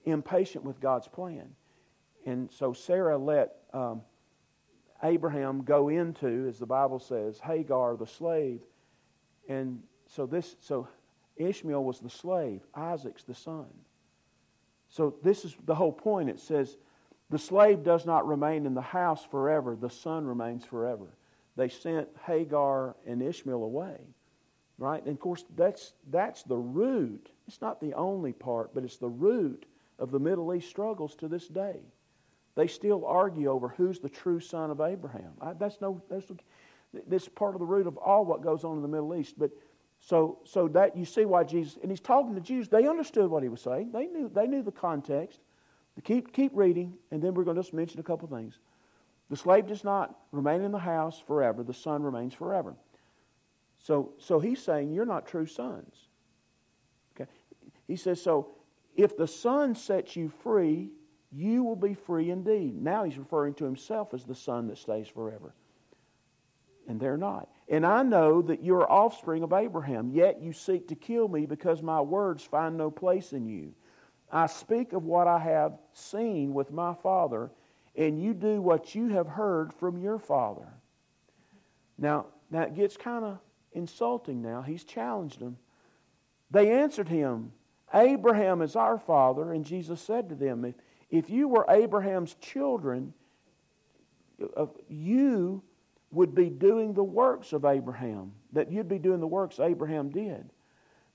impatient 0.04 0.64
with 0.64 0.80
God's 0.80 1.06
plan, 1.09 1.50
and 2.24 2.50
so 2.50 2.72
Sarah 2.72 3.18
let 3.18 3.56
um, 3.74 4.00
Abraham 5.03 5.63
go 5.63 5.89
into, 5.89 6.47
as 6.49 6.59
the 6.59 6.67
Bible 6.67 6.99
says, 6.99 7.39
Hagar 7.39 7.97
the 7.97 8.07
slave, 8.07 8.61
and 9.49 9.83
so 10.07 10.27
this 10.27 10.57
so 10.61 10.89
Ishmael 11.37 11.83
was 11.83 12.01
the 12.01 12.11
slave, 12.11 12.61
Isaac's 12.75 13.23
the 13.23 13.35
son. 13.35 13.67
So 14.89 15.15
this 15.23 15.45
is 15.45 15.57
the 15.65 15.75
whole 15.75 15.93
point. 15.93 16.29
It 16.29 16.41
says 16.41 16.77
the 17.31 17.39
slave 17.39 17.83
does 17.83 18.05
not 18.05 18.27
remain 18.27 18.67
in 18.67 18.75
the 18.75 18.81
house 18.81 19.25
forever, 19.25 19.77
the 19.77 19.91
son 19.91 20.27
remains 20.27 20.65
forever. 20.65 21.07
They 21.57 21.69
sent 21.69 22.09
Hagar 22.27 22.97
and 23.07 23.23
Ishmael 23.23 23.63
away. 23.63 23.99
Right? 24.79 25.05
And 25.05 25.13
of 25.13 25.21
course 25.21 25.45
that's 25.57 25.93
that's 26.11 26.43
the 26.43 26.57
root. 26.57 27.31
It's 27.47 27.61
not 27.61 27.81
the 27.81 27.95
only 27.95 28.33
part, 28.33 28.75
but 28.75 28.85
it's 28.85 28.97
the 28.97 29.09
root 29.09 29.67
of 29.99 30.11
the 30.11 30.19
Middle 30.19 30.55
East 30.55 30.69
struggles 30.69 31.15
to 31.17 31.29
this 31.29 31.49
day. 31.49 31.81
They 32.61 32.66
still 32.66 33.07
argue 33.07 33.51
over 33.51 33.68
who's 33.68 34.01
the 34.01 34.11
true 34.11 34.38
son 34.38 34.70
of 34.70 34.83
Abraham. 34.83 35.33
I, 35.40 35.55
that's 35.55 35.81
no 35.81 36.03
that's 36.11 36.27
this 37.07 37.27
part 37.27 37.55
of 37.55 37.59
the 37.59 37.64
root 37.64 37.87
of 37.87 37.96
all 37.96 38.27
what 38.27 38.42
goes 38.42 38.64
on 38.64 38.77
in 38.77 38.83
the 38.83 38.88
Middle 38.88 39.14
East. 39.14 39.38
But 39.38 39.51
so, 39.99 40.40
so 40.44 40.68
that 40.68 40.94
you 40.94 41.07
see 41.07 41.25
why 41.25 41.44
Jesus, 41.44 41.79
and 41.81 41.90
he's 41.90 42.01
talking 42.01 42.35
to 42.35 42.40
Jews. 42.42 42.68
They 42.68 42.87
understood 42.87 43.31
what 43.31 43.42
he 43.42 43.49
was 43.49 43.62
saying. 43.62 43.92
They 43.92 44.09
knew, 44.09 44.29
they 44.29 44.46
knew 44.46 44.62
the 44.62 44.73
context. 44.73 45.40
Keep, 46.05 46.35
keep 46.35 46.53
reading, 46.55 46.92
and 47.11 47.23
then 47.23 47.33
we're 47.33 47.44
going 47.44 47.57
to 47.57 47.62
just 47.62 47.73
mention 47.73 47.99
a 47.99 48.03
couple 48.03 48.29
things. 48.29 48.59
The 49.31 49.37
slave 49.37 49.66
does 49.66 49.83
not 49.83 50.14
remain 50.31 50.61
in 50.61 50.70
the 50.70 50.79
house 50.79 51.18
forever. 51.27 51.62
The 51.62 51.73
son 51.73 52.03
remains 52.03 52.35
forever. 52.35 52.75
So, 53.79 54.12
so 54.18 54.38
he's 54.38 54.62
saying 54.62 54.92
you're 54.92 55.07
not 55.07 55.27
true 55.27 55.46
sons. 55.46 55.94
Okay. 57.16 57.31
He 57.88 57.96
says, 57.96 58.20
so 58.20 58.49
if 58.96 59.16
the 59.16 59.27
son 59.27 59.75
sets 59.75 60.14
you 60.14 60.29
free, 60.42 60.90
you 61.33 61.62
will 61.62 61.77
be 61.77 61.95
free 61.95 62.31
indeed. 62.31 62.81
Now 62.81 63.05
he's 63.05 63.19
referring 63.19 63.55
to 63.55 63.64
himself 63.64 64.14
as 64.14 64.25
the 64.25 64.35
son 64.35 64.66
that 64.69 64.79
stays 64.79 65.09
forever. 65.09 65.55
And 66.88 66.99
they're 66.99 67.16
not. 67.16 67.49
And 67.69 67.87
I 67.87 68.03
know 68.03 68.43
that 68.43 68.62
you 68.62 68.75
are 68.77 68.90
offspring 68.90 69.45
of 69.45 69.53
Abraham, 69.53 70.11
yet 70.11 70.43
you 70.43 70.53
seek 70.53 70.88
to 70.88 70.97
kill 70.97 71.29
me 71.29 71.47
because 71.47 71.83
my 71.83 72.01
words 72.01 72.43
find 72.43 72.77
no 72.77 72.90
place 72.90 73.33
in 73.33 73.47
you. 73.47 73.75
I 74.33 74.47
speak 74.47 74.93
of 74.93 75.05
what 75.05 75.29
I 75.29 75.38
have 75.38 75.79
seen 75.93 76.53
with 76.53 76.73
my 76.73 76.95
father, 76.95 77.51
and 77.95 78.21
you 78.21 78.35
do 78.35 78.61
what 78.61 78.95
you 78.95 79.09
have 79.09 79.29
heard 79.29 79.73
from 79.73 79.99
your 79.99 80.19
father. 80.19 80.66
Now, 81.99 82.27
it 82.53 82.75
gets 82.75 82.97
kind 82.97 83.25
of 83.25 83.38
insulting 83.73 84.43
now. 84.43 84.62
He's 84.62 84.85
challenged 84.85 85.38
them. 85.38 85.59
They 86.51 86.73
answered 86.73 87.09
him, 87.09 87.53
Abraham 87.95 88.62
is 88.62 88.75
our 88.75 88.99
father. 88.99 89.53
And 89.53 89.64
Jesus 89.64 90.01
said 90.01 90.29
to 90.29 90.35
them, 90.35 90.75
If, 91.11 91.29
you 91.29 91.49
were 91.49 91.66
Abraham's 91.68 92.35
children, 92.35 93.12
uh, 94.57 94.66
you 94.88 95.62
would 96.12 96.35
be 96.35 96.51
doing 96.51 96.92
the 96.92 97.05
works 97.05 97.53
of 97.53 97.64
Abraham, 97.64 98.33
that 98.53 98.70
you'd 98.70 98.88
be 98.88 98.99
doing 98.99 99.20
the 99.20 99.27
works 99.27 99.61
Abraham 99.61 100.11
did. 100.11 100.51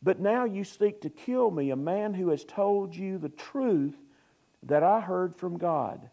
But 0.04 0.20
now 0.20 0.46
you 0.46 0.64
seek 0.64 1.02
to 1.02 1.10
kill 1.10 1.50
me, 1.50 1.72
a 1.72 1.76
man 1.76 2.14
who 2.14 2.30
has 2.30 2.46
told 2.46 2.96
you 2.96 3.18
the 3.18 3.30
truth 3.30 3.96
that 4.64 4.84
I 4.84 5.00
heard 5.00 5.36
from 5.36 5.58
God. 5.58 6.10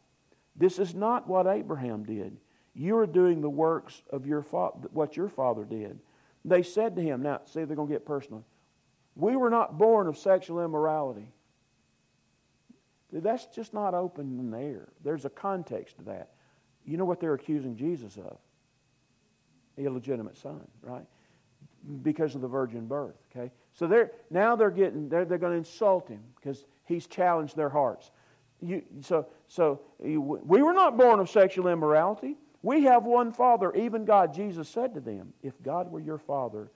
This 0.57 0.79
is 0.79 0.95
not 0.95 1.29
what 1.29 1.47
Abraham 1.47 2.05
did. 2.05 2.37
You 2.75 2.97
are 2.99 3.07
doing 3.07 3.40
the 3.40 3.51
works 3.51 4.03
of 4.11 4.27
your 4.27 4.42
fa- 4.42 4.71
what 4.92 5.16
your 5.16 5.29
father 5.29 5.64
did. 5.64 5.99
They 6.45 6.62
said 6.62 6.97
to 6.97 7.03
him, 7.03 7.23
now, 7.23 7.42
see, 7.45 7.64
they're 7.64 7.77
going 7.77 7.88
to 7.88 7.95
get 7.95 8.07
personal. 8.07 8.45
We 9.14 9.37
were 9.37 9.51
not 9.51 9.79
born 9.79 10.07
of 10.07 10.16
sexual 10.16 10.64
immorality. 10.64 11.29
That's 13.12 13.46
just 13.46 13.75
not 13.75 13.94
open 13.94 14.38
in 14.38 14.51
the 14.51 14.59
air. 14.59 14.88
There's 15.05 15.25
a 15.25 15.31
context 15.31 15.98
to 15.98 16.05
that. 16.05 16.31
You 16.85 16.96
know 16.96 17.05
what 17.05 17.20
they're 17.20 17.35
accusing 17.35 17.77
Jesus 17.77 18.16
of? 18.16 18.38
Illegitimate 19.77 20.37
son, 20.37 20.66
right? 20.83 21.05
Because 22.03 22.35
of 22.35 22.40
the 22.40 22.48
virgin 22.48 22.87
birth, 22.87 23.16
okay? 23.31 23.53
So 23.75 23.87
they're, 23.87 24.12
now 24.31 24.57
they're 24.57 24.70
getting, 24.70 25.09
they're, 25.09 25.25
they're 25.25 25.38
going 25.38 25.53
to 25.53 25.59
insult 25.59 26.09
him 26.09 26.20
because 26.37 26.64
he's 26.85 27.07
challenged 27.07 27.57
their 27.57 27.68
hearts. 27.68 28.11
You, 28.61 28.83
so 29.01 29.27
so 29.48 29.83
we 29.98 30.16
were 30.62 30.72
not 30.72 30.96
born 30.96 31.20
of 31.20 31.29
sexual 31.29 31.68
immorality. 31.68 32.37
We 32.62 32.85
have 32.85 33.05
one 33.05 33.33
Father, 33.33 33.75
even 33.75 34.07
God. 34.07 34.33
Jesus 34.33 34.66
said 34.66 34.94
to 34.94 35.01
them, 35.01 35.35
If 35.42 35.61
God 35.62 35.92
were 35.92 36.01
your 36.01 36.16
Father, 36.16 36.70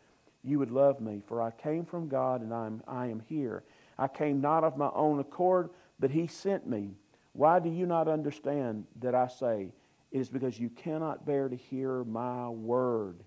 you 0.45 0.59
would 0.59 0.71
love 0.71 1.01
me, 1.01 1.23
for 1.27 1.41
I 1.41 1.53
came 1.53 1.87
from 1.87 2.09
God 2.09 2.43
and 2.43 2.53
I 2.53 2.67
am, 2.67 2.83
I 2.87 3.07
am 3.07 3.23
here. 3.29 3.65
I 3.99 4.09
came 4.09 4.43
not 4.43 4.63
of 4.63 4.77
my 4.77 4.91
own 4.95 5.21
accord, 5.21 5.71
but 5.99 6.11
He 6.11 6.27
sent 6.27 6.67
me. 6.67 6.95
Why 7.33 7.59
do 7.59 7.69
you 7.69 7.87
not 7.87 8.09
understand 8.09 8.85
that 9.01 9.15
I 9.15 9.29
say, 9.29 9.73
It 10.11 10.19
is 10.19 10.29
because 10.29 10.59
you 10.59 10.71
cannot 10.71 11.27
bear 11.27 11.49
to 11.49 11.57
hear 11.57 12.05
my 12.05 12.49
word? 12.49 13.23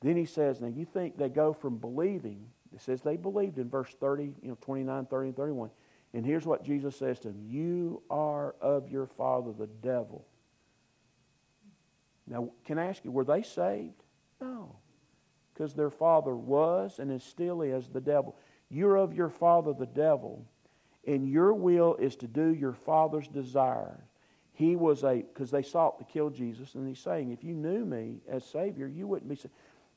Then 0.00 0.16
he 0.16 0.26
says, 0.26 0.60
Now 0.60 0.68
you 0.68 0.84
think 0.84 1.16
they 1.16 1.28
go 1.28 1.52
from 1.52 1.78
believing, 1.78 2.46
it 2.74 2.80
says 2.80 3.02
they 3.02 3.16
believed 3.16 3.58
in 3.58 3.68
verse 3.68 3.94
30, 4.00 4.34
you 4.42 4.48
know, 4.48 4.58
29, 4.60 5.06
30, 5.06 5.28
and 5.28 5.36
31. 5.36 5.70
And 6.14 6.24
here's 6.24 6.46
what 6.46 6.64
Jesus 6.64 6.96
says 6.96 7.18
to 7.20 7.28
them 7.28 7.42
You 7.46 8.02
are 8.10 8.54
of 8.60 8.90
your 8.90 9.06
father, 9.06 9.52
the 9.52 9.66
devil. 9.66 10.24
Now, 12.26 12.50
can 12.64 12.78
I 12.78 12.86
ask 12.86 13.04
you, 13.04 13.10
were 13.10 13.24
they 13.24 13.42
saved? 13.42 14.02
No. 14.40 14.76
Because 15.54 15.74
their 15.74 15.90
father 15.90 16.36
was 16.36 16.98
and 16.98 17.10
is 17.10 17.24
still 17.24 17.62
is 17.62 17.88
the 17.88 18.00
devil. 18.00 18.36
You're 18.70 18.96
of 18.96 19.14
your 19.14 19.30
father, 19.30 19.72
the 19.72 19.86
devil, 19.86 20.44
and 21.08 21.26
your 21.26 21.54
will 21.54 21.96
is 21.96 22.16
to 22.16 22.26
do 22.26 22.54
your 22.54 22.74
father's 22.74 23.26
desire. 23.28 23.98
He 24.52 24.76
was 24.76 25.04
a, 25.04 25.16
because 25.16 25.50
they 25.50 25.62
sought 25.62 25.98
to 25.98 26.04
kill 26.04 26.28
Jesus, 26.28 26.74
and 26.74 26.86
he's 26.86 26.98
saying, 26.98 27.32
if 27.32 27.42
you 27.42 27.54
knew 27.54 27.84
me 27.84 28.18
as 28.28 28.44
Savior, 28.44 28.86
you 28.86 29.06
wouldn't 29.06 29.28
be. 29.28 29.36
saved. 29.36 29.54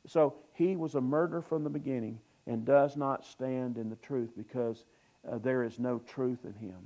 So 0.08 0.36
he 0.54 0.76
was 0.78 0.95
a 0.95 1.02
murderer 1.02 1.41
from 1.41 1.63
the 1.63 1.69
beginning 1.69 2.19
and 2.47 2.65
does 2.65 2.95
not 2.95 3.26
stand 3.26 3.78
in 3.78 3.89
the 3.89 3.97
truth 3.97 4.32
because 4.38 4.86
uh, 5.30 5.38
there 5.39 5.63
is 5.63 5.80
no 5.80 6.00
truth 6.00 6.45
in 6.45 6.54
him. 6.54 6.80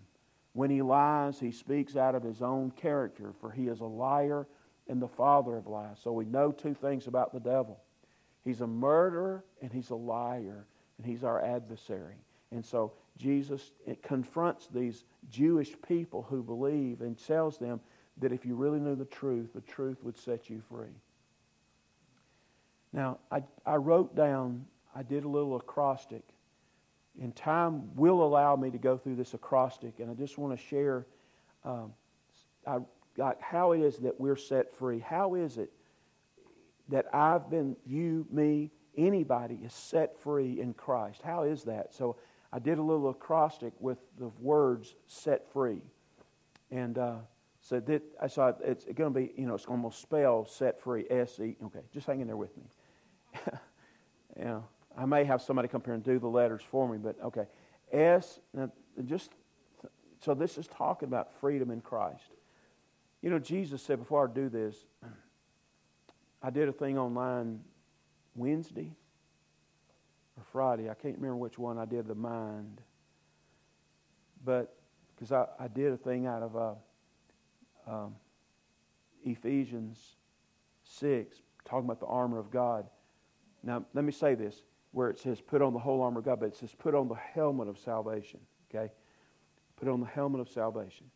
When 0.54 0.72
he 0.72 0.82
lies, 0.82 1.40
he 1.40 1.52
speaks 1.52 1.96
out 1.96 2.16
of 2.16 2.24
his 2.24 2.42
own 2.42 2.72
character, 2.72 3.34
for 3.40 3.52
he 3.52 3.68
is 3.68 3.82
a 3.82 3.86
liar 3.86 4.48
and 4.88 5.02
the 5.02 5.08
father 5.08 5.56
of 5.56 5.68
lies. 5.68 5.98
So 6.04 6.12
we 6.14 6.26
know 6.26 6.52
two 6.52 6.74
things 6.74 7.08
about 7.08 7.32
the 7.32 7.40
devil 7.40 7.80
he's 8.44 8.62
a 8.62 8.68
murderer 8.68 9.44
and 9.62 9.72
he's 9.72 9.90
a 9.90 9.96
liar, 9.96 10.66
and 10.98 11.06
he's 11.06 11.24
our 11.24 11.44
adversary. 11.44 12.16
And 12.52 12.66
so 12.66 12.94
Jesus 13.18 13.72
confronts 14.04 14.68
these 14.68 15.06
Jewish 15.30 15.74
people 15.88 16.26
who 16.30 16.44
believe 16.44 17.02
and 17.02 17.18
tells 17.18 17.58
them 17.58 17.80
that 18.18 18.32
if 18.32 18.46
you 18.46 18.56
really 18.56 18.80
knew 18.80 18.96
the 18.96 19.06
truth, 19.06 19.54
the 19.54 19.62
truth 19.62 19.98
would 20.04 20.18
set 20.18 20.50
you 20.50 20.62
free. 20.70 20.96
Now, 22.94 23.20
I, 23.32 23.44
I 23.66 23.76
wrote 23.76 24.16
down, 24.16 24.66
I 24.96 25.04
did 25.04 25.24
a 25.24 25.28
little 25.28 25.56
acrostic 25.56 26.24
and 27.22 27.36
time 27.36 27.96
will 27.96 28.24
allow 28.24 28.56
me 28.56 28.70
to 28.72 28.78
go 28.78 28.98
through 28.98 29.16
this 29.16 29.34
acrostic, 29.34 30.00
and 30.00 30.10
I 30.12 30.14
just 30.14 30.38
want 30.38 30.58
to 30.58 30.66
share 30.66 31.06
um, 31.64 31.94
I, 32.68 32.80
like 33.18 33.42
how 33.42 33.72
it 33.72 33.82
is 33.82 33.98
that 33.98 34.20
we're 34.20 34.36
set 34.36 34.76
free. 34.76 35.00
How 35.00 35.36
is 35.36 35.58
it 35.58 35.72
that 36.90 37.06
I've 37.14 37.50
been, 37.50 37.76
you, 37.86 38.28
me, 38.30 38.72
anybody 38.98 39.60
is 39.64 39.74
set 39.74 40.20
free 40.20 40.60
in 40.60 40.74
Christ? 40.74 41.22
How 41.24 41.44
is 41.44 41.64
that? 41.64 41.94
So 41.94 42.18
I 42.52 42.60
did 42.60 42.78
a 42.78 42.82
little 42.82 43.10
acrostic 43.10 43.74
with 43.80 43.98
the 44.18 44.30
words 44.40 44.96
set 45.08 45.52
free. 45.52 45.82
And 46.72 46.98
uh, 46.98 47.16
so, 47.62 47.80
that, 47.80 48.04
so 48.30 48.56
it's 48.64 48.86
going 48.86 49.14
to 49.14 49.20
be, 49.20 49.34
you 49.38 49.46
know, 49.46 49.56
it's 49.56 49.66
going 49.66 49.84
to 49.84 49.96
spell 49.96 50.46
set 50.46 50.80
free, 50.80 51.06
S 51.10 51.40
E. 51.40 51.56
Okay, 51.66 51.82
just 51.94 52.08
hang 52.08 52.22
in 52.22 52.28
there 52.28 52.38
with 52.38 52.56
me. 52.58 52.64
yeah. 54.40 54.60
I 54.98 55.06
may 55.06 55.26
have 55.26 55.42
somebody 55.42 55.68
come 55.68 55.82
here 55.84 55.94
and 55.94 56.04
do 56.04 56.20
the 56.20 56.28
letters 56.28 56.62
for 56.70 56.88
me, 56.88 56.98
but 56.98 57.22
okay. 57.22 57.46
S, 57.92 58.40
now 58.54 58.72
just 59.04 59.32
so 60.22 60.34
this 60.34 60.58
is 60.58 60.68
talking 60.68 61.08
about 61.08 61.34
freedom 61.40 61.70
in 61.70 61.82
Christ. 61.82 62.32
You 63.22 63.30
know, 63.30 63.40
Jesus 63.40 63.82
said 63.82 64.00
before 64.00 64.30
I 64.30 64.34
do 64.34 64.50
this, 64.50 64.76
I 66.42 66.50
did 66.50 66.70
a 66.70 66.72
thing 66.72 66.98
online 66.98 67.62
Wednesday 68.36 68.92
or 70.38 70.44
Friday. 70.52 70.90
I 70.90 70.94
can't 70.94 71.16
remember 71.16 71.38
which 71.38 71.58
one 71.58 71.78
I 71.78 71.86
did 71.86 72.08
the 72.08 72.16
mind. 72.16 72.82
But 74.44 74.76
because 75.16 75.32
I, 75.32 75.46
I 75.60 75.68
did 75.68 75.92
a 75.92 75.98
thing 75.98 76.28
out 76.28 76.44
of 76.44 76.56
uh, 76.56 76.74
um, 77.88 78.16
Ephesians 79.24 80.16
6, 80.84 81.42
talking 81.64 81.86
about 81.86 82.00
the 82.00 82.06
armor 82.06 82.40
of 82.40 82.52
God. 82.52 82.86
Now, 83.64 83.86
let 83.94 84.06
me 84.06 84.12
say 84.12 84.36
this 84.36 84.64
where 84.92 85.10
it 85.10 85.20
says 85.20 85.42
put 85.42 85.62
on 85.62 85.74
the 85.74 85.80
whole 85.80 86.02
armor 86.02 86.20
of 86.20 86.26
God, 86.26 86.40
but 86.40 86.48
it 86.48 86.56
says 86.56 86.74
put 86.74 86.96
on 86.96 87.10
the 87.10 87.16
helmet 87.16 87.68
of 87.68 87.78
salvation. 87.78 88.40
Okay? 88.70 88.92
Put 89.76 89.90
on 89.90 90.00
the 90.00 90.06
helmet 90.06 90.40
of 90.40 90.50
salvation. 90.50 91.08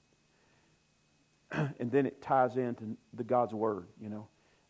and 1.52 1.92
then 1.92 2.06
it 2.06 2.22
ties 2.22 2.58
into 2.58 2.98
the 3.14 3.24
God's 3.24 3.54
word, 3.54 3.88
you 4.02 4.10
know. 4.10 4.28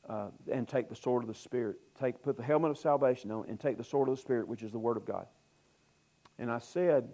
Uh, 0.09 0.29
and 0.51 0.67
take 0.67 0.89
the 0.89 0.95
sword 0.95 1.21
of 1.21 1.27
the 1.27 1.35
Spirit. 1.35 1.75
Take, 1.99 2.23
put 2.23 2.35
the 2.35 2.41
helmet 2.41 2.71
of 2.71 2.79
salvation 2.79 3.29
on 3.29 3.45
and 3.47 3.59
take 3.59 3.77
the 3.77 3.83
sword 3.83 4.09
of 4.09 4.15
the 4.15 4.21
Spirit, 4.21 4.47
which 4.47 4.63
is 4.63 4.71
the 4.71 4.79
Word 4.79 4.97
of 4.97 5.05
God. 5.05 5.27
And 6.39 6.49
I 6.51 6.57
said, 6.57 7.09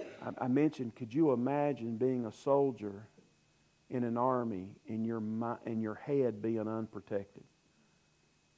I, 0.00 0.44
I 0.44 0.48
mentioned, 0.48 0.96
could 0.96 1.14
you 1.14 1.32
imagine 1.32 1.96
being 1.98 2.26
a 2.26 2.32
soldier 2.32 3.06
in 3.88 4.02
an 4.02 4.16
army 4.16 4.70
and 4.88 5.06
your, 5.06 5.22
and 5.64 5.80
your 5.80 5.94
head 5.94 6.42
being 6.42 6.66
unprotected? 6.66 7.44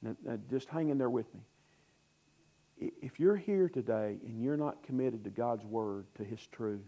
Now, 0.00 0.16
now 0.24 0.38
just 0.48 0.70
hang 0.70 0.88
in 0.88 0.96
there 0.96 1.10
with 1.10 1.32
me 1.34 1.42
if 2.78 3.20
you're 3.20 3.36
here 3.36 3.68
today 3.68 4.18
and 4.24 4.42
you're 4.42 4.56
not 4.56 4.82
committed 4.82 5.24
to 5.24 5.30
God's 5.30 5.64
word, 5.64 6.06
to 6.16 6.24
His 6.24 6.46
truth, 6.48 6.80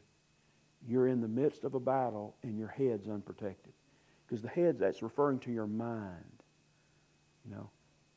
you're 0.87 1.09
in 1.09 1.21
the 1.21 1.29
midst 1.29 1.65
of 1.65 1.75
a 1.75 1.81
battle 1.81 2.37
and 2.43 2.59
your 2.59 2.69
head's 2.69 3.09
unprotected. 3.09 3.73
Because 4.27 4.43
the 4.43 4.49
head, 4.49 4.79
that's 4.79 5.03
referring 5.03 5.39
to 5.41 5.53
your 5.53 5.67
mind. 5.67 6.36
You 7.47 7.55
know? 7.55 7.71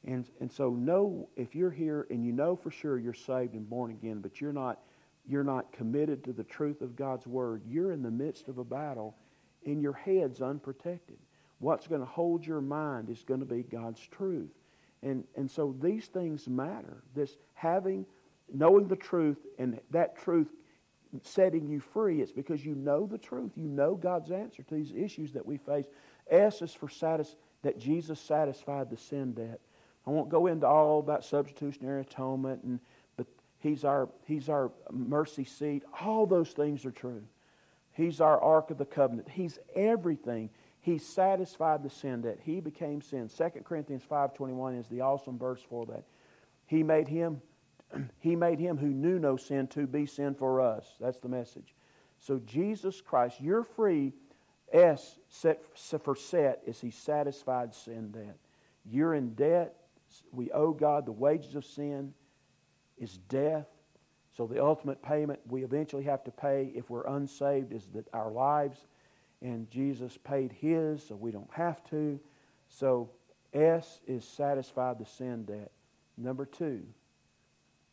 And, 0.06 0.30
and 0.40 0.52
so 0.52 0.72
know 0.72 1.30
if 1.36 1.56
you're 1.56 1.72
here 1.72 2.08
and 2.10 2.26
you 2.26 2.32
know 2.32 2.56
for 2.56 2.72
sure 2.72 2.98
you're 2.98 3.14
saved 3.14 3.54
and 3.54 3.70
born 3.70 3.92
again, 3.92 4.22
but 4.22 4.40
you're 4.40 4.54
not, 4.54 4.80
you're 5.28 5.44
not 5.44 5.72
committed 5.74 6.24
to 6.24 6.34
the 6.34 6.44
truth 6.44 6.82
of 6.82 6.96
God's 6.96 7.28
word, 7.28 7.62
you're 7.68 7.92
in 7.92 8.02
the 8.02 8.12
midst 8.12 8.48
of 8.48 8.58
a 8.58 8.64
battle 8.64 9.16
and 9.66 9.82
your 9.82 9.94
head's 9.94 10.42
unprotected. 10.42 11.18
What's 11.60 11.88
going 11.88 12.02
to 12.02 12.08
hold 12.08 12.46
your 12.46 12.62
mind 12.62 13.10
is 13.10 13.24
going 13.24 13.42
to 13.42 13.46
be 13.46 13.64
God's 13.64 14.00
truth. 14.08 14.52
And, 15.04 15.26
and 15.36 15.50
so 15.52 15.76
these 15.82 16.08
things 16.08 16.48
matter. 16.48 17.04
This 17.14 17.38
having, 17.54 18.06
knowing 18.54 18.88
the 18.88 18.96
truth, 18.96 19.38
and 19.58 19.80
that 19.92 20.18
truth 20.18 20.48
setting 21.24 21.68
you 21.68 21.80
free, 21.80 22.22
it's 22.22 22.32
because 22.32 22.64
you 22.64 22.76
know 22.76 23.06
the 23.06 23.18
truth. 23.18 23.52
You 23.56 23.68
know 23.68 23.96
God's 23.96 24.32
answer 24.32 24.64
to 24.64 24.76
these 24.76 24.94
issues 24.96 25.34
that 25.34 25.46
we 25.46 25.58
face. 25.58 25.86
S 26.30 26.62
is 26.62 26.74
for 26.74 26.88
satis- 26.88 27.36
that 27.62 27.80
Jesus 27.80 28.20
satisfied 28.20 28.90
the 28.90 28.98
sin 28.98 29.34
debt. 29.34 29.60
I 30.08 30.12
won't 30.12 30.30
go 30.30 30.48
into 30.48 30.68
all 30.68 31.00
about 31.00 31.26
substitutionary 31.26 32.02
atonement, 32.02 32.64
and, 32.64 32.80
but 33.18 33.28
he's 33.60 33.84
our, 33.84 34.10
he's 34.26 34.50
our 34.50 34.72
mercy 34.92 35.44
seat. 35.44 35.84
All 36.02 36.26
those 36.26 36.52
things 36.52 36.86
are 36.86 36.92
true. 36.92 37.24
He's 37.94 38.22
our 38.22 38.40
Ark 38.42 38.72
of 38.72 38.78
the 38.78 38.86
Covenant. 38.86 39.30
He's 39.30 39.60
everything. 39.76 40.50
He 40.82 40.98
satisfied 40.98 41.84
the 41.84 41.90
sin 41.90 42.22
debt. 42.22 42.40
He 42.42 42.62
became 42.62 43.02
sin. 43.02 43.30
2 43.30 43.50
Corinthians 43.64 44.04
5.21 44.10 44.80
is 44.80 44.88
the 44.88 45.02
awesome 45.02 45.38
verse 45.38 45.62
for 45.70 45.86
that. 45.88 46.06
He 46.66 46.82
made 46.82 47.08
him, 47.08 47.42
he 48.20 48.36
made 48.36 48.60
him 48.60 48.78
who 48.78 48.88
knew 48.88 49.20
no 49.20 49.36
sin 49.36 49.68
to 49.68 49.86
be 49.86 50.06
sin 50.06 50.34
for 50.34 50.62
us. 50.62 50.96
That's 51.00 51.20
the 51.20 51.28
message. 51.28 51.76
So 52.20 52.40
Jesus 52.46 53.02
Christ, 53.02 53.42
you're 53.42 53.64
free. 53.64 54.14
S 54.74 55.18
set 55.30 55.60
for 56.04 56.16
set 56.16 56.62
is 56.66 56.80
he 56.80 56.92
satisfied 56.92 57.74
sin 57.74 58.12
debt. 58.12 58.38
You're 58.86 59.14
in 59.14 59.34
debt. 59.34 59.76
We 60.32 60.52
owe 60.52 60.74
God 60.74 61.06
the 61.06 61.12
wages 61.12 61.56
of 61.56 61.66
sin 61.66 62.14
is 62.98 63.18
death. 63.30 63.68
So 64.36 64.48
the 64.48 64.64
ultimate 64.64 65.02
payment 65.02 65.40
we 65.48 65.64
eventually 65.64 66.04
have 66.04 66.24
to 66.24 66.32
pay 66.32 66.72
if 66.76 66.90
we're 66.90 67.08
unsaved 67.08 67.74
is 67.74 67.88
that 67.94 68.08
our 68.14 68.32
lives 68.32 68.86
and 69.42 69.70
Jesus 69.72 70.18
paid 70.24 70.52
his, 70.52 71.04
so 71.08 71.16
we 71.16 71.32
don't 71.32 71.52
have 71.54 71.84
to. 71.86 72.20
So 72.68 73.10
S 73.54 74.02
is 74.08 74.26
satisfied 74.26 75.00
the 75.00 75.06
sin 75.06 75.46
debt. 75.46 75.72
Number 76.18 76.46
two 76.46 76.84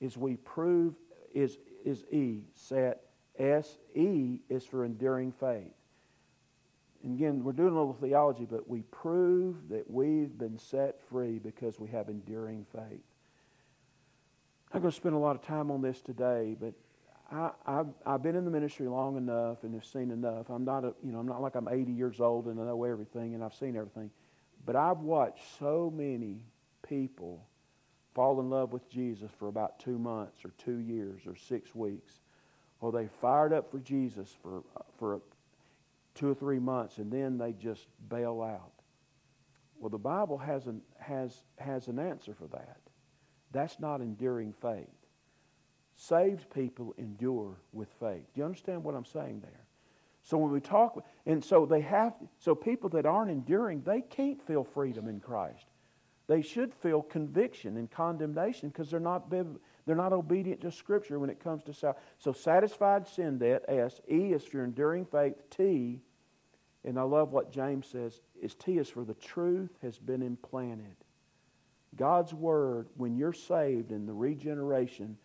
is 0.01 0.17
we 0.17 0.37
prove 0.37 0.95
is 1.35 1.59
is 1.85 2.05
E 2.11 2.43
set. 2.55 3.03
S 3.39 3.79
E 3.95 4.41
is 4.49 4.65
for 4.65 4.85
enduring 4.85 5.33
faith. 5.33 5.76
And 7.07 7.14
again, 7.14 7.45
we're 7.45 7.53
doing 7.53 7.73
a 7.73 7.79
little 7.79 7.92
theology, 7.92 8.47
but 8.51 8.69
we 8.69 8.83
prove 8.83 9.69
that 9.69 9.88
we've 9.88 10.37
been 10.37 10.59
set 10.59 11.01
free 11.09 11.38
because 11.38 11.79
we 11.79 11.88
have 11.90 12.09
enduring 12.09 12.66
faith. 12.75 13.05
I'm 14.73 14.81
going 14.81 14.90
to 14.90 14.97
spend 14.97 15.14
a 15.14 15.19
lot 15.19 15.37
of 15.37 15.42
time 15.42 15.71
on 15.71 15.83
this 15.83 16.01
today, 16.01 16.57
but 16.59 16.75
I, 17.31 17.53
have 17.64 17.87
I've 18.05 18.25
been 18.25 18.35
in 18.35 18.45
the 18.45 18.51
ministry 18.51 18.88
long 18.88 19.16
enough 19.16 19.62
and 19.62 19.73
have 19.75 19.85
seen 19.85 20.11
enough. 20.11 20.51
I'm 20.51 20.64
not 20.64 20.85
a, 20.85 20.95
you 21.05 21.12
know, 21.12 21.21
I'm 21.21 21.29
not 21.29 21.40
like 21.40 21.55
I'm 21.55 21.69
80 21.69 21.92
years 21.92 22.21
old 22.21 22.47
and 22.47 22.61
I 22.61 22.64
know 22.64 22.83
everything 22.83 23.37
and 23.37 23.45
I've 23.45 23.55
seen 23.55 23.77
everything. 23.77 24.11
But 24.64 24.75
I've 24.75 24.99
watched 24.99 25.45
so 25.61 25.92
many 25.95 26.40
people 26.88 27.47
fall 28.16 28.40
in 28.40 28.51
love 28.51 28.73
with 28.73 28.90
Jesus 28.90 29.31
for 29.38 29.47
about 29.47 29.79
two 29.79 29.97
months 29.97 30.45
or 30.45 30.51
two 30.59 30.79
years 30.79 31.21
or 31.25 31.37
six 31.37 31.73
weeks. 31.73 32.14
Or 32.81 32.90
they 32.90 33.07
fired 33.21 33.53
up 33.53 33.71
for 33.71 33.79
Jesus 33.79 34.35
for, 34.42 34.64
for 34.99 35.21
two 36.16 36.31
or 36.31 36.35
three 36.35 36.59
months 36.59 36.98
and 36.98 37.11
then 37.12 37.38
they 37.38 37.52
just 37.52 37.87
bail 38.09 38.42
out. 38.42 38.72
Well, 39.79 39.90
the 39.90 39.98
Bible 39.98 40.38
has 40.38 40.66
an, 40.66 40.81
has, 40.98 41.44
has 41.59 41.88
an 41.88 41.98
answer 41.98 42.35
for 42.35 42.48
that. 42.48 42.79
That's 43.52 43.79
not 43.79 44.00
enduring 44.00 44.55
faith. 44.61 44.88
Saved 45.94 46.50
people 46.50 46.94
endure 46.98 47.57
with 47.72 47.88
faith. 48.00 48.24
Do 48.35 48.40
you 48.40 48.44
understand 48.44 48.85
what 48.85 48.94
I'm 48.94 49.05
saying 49.05 49.40
there? 49.40 49.66
So 50.22 50.37
when 50.38 50.50
we 50.50 50.61
talk, 50.61 51.05
and 51.24 51.42
so 51.44 51.66
they 51.66 51.83
have, 51.83 52.14
so 52.38 52.55
people 52.55 52.90
that 52.90 53.07
aren't 53.07 53.31
enduring, 53.31 53.83
they 53.83 54.00
can't 54.00 54.44
feel 54.44 54.64
freedom 54.64 55.07
in 55.09 55.20
Christ. 55.20 55.66
They 56.26 56.42
should 56.42 56.74
feel 56.74 57.02
conviction 57.02 57.76
and 57.76 57.88
condemnation 57.88 58.70
because 58.70 58.90
they're 58.90 58.98
not 58.98 59.31
they're 59.31 59.94
not 59.94 60.12
obedient 60.12 60.61
to 60.62 60.72
Scripture 60.72 61.20
when 61.20 61.31
it 61.31 61.38
comes 61.38 61.62
to 61.64 61.72
salvation. 61.72 62.02
So 62.18 62.33
satisfied 62.33 63.07
sin 63.07 63.38
debt, 63.38 63.64
S. 63.68 64.00
E 64.11 64.33
is 64.33 64.42
for 64.42 64.64
enduring 64.64 65.05
faith. 65.05 65.35
T, 65.50 66.00
and 66.87 66.99
I 66.99 67.03
love 67.03 67.33
what 67.33 67.53
James 67.53 67.87
says, 67.88 68.20
is 68.40 68.55
T 68.55 68.79
is 68.79 68.88
for 68.88 69.05
the 69.05 69.14
truth 69.14 69.70
has 69.83 69.99
been 69.99 70.22
implanted. 70.22 70.96
God's 71.96 72.33
Word, 72.33 72.88
when 72.96 73.16
you're 73.16 73.33
saved 73.33 73.90
in 73.90 74.07
the 74.07 74.12
regeneration, 74.12 75.18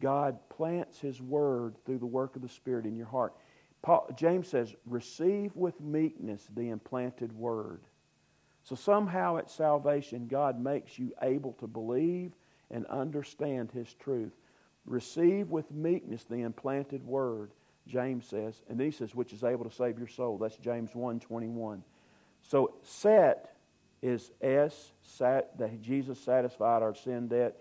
God 0.00 0.36
plants 0.48 0.98
His 0.98 1.22
Word 1.22 1.76
through 1.84 1.98
the 1.98 2.06
work 2.06 2.34
of 2.34 2.42
the 2.42 2.48
Spirit 2.48 2.86
in 2.86 2.96
your 2.96 3.06
heart. 3.06 3.34
Paul, 3.82 4.08
James 4.16 4.48
says, 4.48 4.74
receive 4.84 5.54
with 5.54 5.80
meekness 5.80 6.48
the 6.56 6.70
implanted 6.70 7.32
Word. 7.32 7.82
So 8.64 8.74
somehow 8.74 9.36
at 9.36 9.48
salvation, 9.48 10.26
God 10.26 10.60
makes 10.60 10.98
you 10.98 11.12
able 11.22 11.52
to 11.54 11.68
believe 11.68 12.32
and 12.70 12.84
understand 12.86 13.70
His 13.70 13.94
truth. 13.94 14.32
Receive 14.86 15.50
with 15.50 15.70
meekness 15.70 16.24
the 16.24 16.42
implanted 16.42 17.06
Word, 17.06 17.52
James 17.86 18.26
says. 18.26 18.62
And 18.68 18.80
he 18.80 18.90
says, 18.90 19.14
which 19.14 19.32
is 19.32 19.44
able 19.44 19.64
to 19.64 19.74
save 19.74 19.98
your 19.98 20.08
soul. 20.08 20.38
That's 20.38 20.56
James 20.56 20.94
1 20.94 21.20
21. 21.20 21.82
So 22.42 22.74
set 22.82 23.56
is 24.02 24.30
S, 24.40 24.92
sat, 25.02 25.56
that 25.58 25.80
Jesus 25.80 26.20
satisfied 26.20 26.82
our 26.82 26.94
sin 26.94 27.28
debt. 27.28 27.56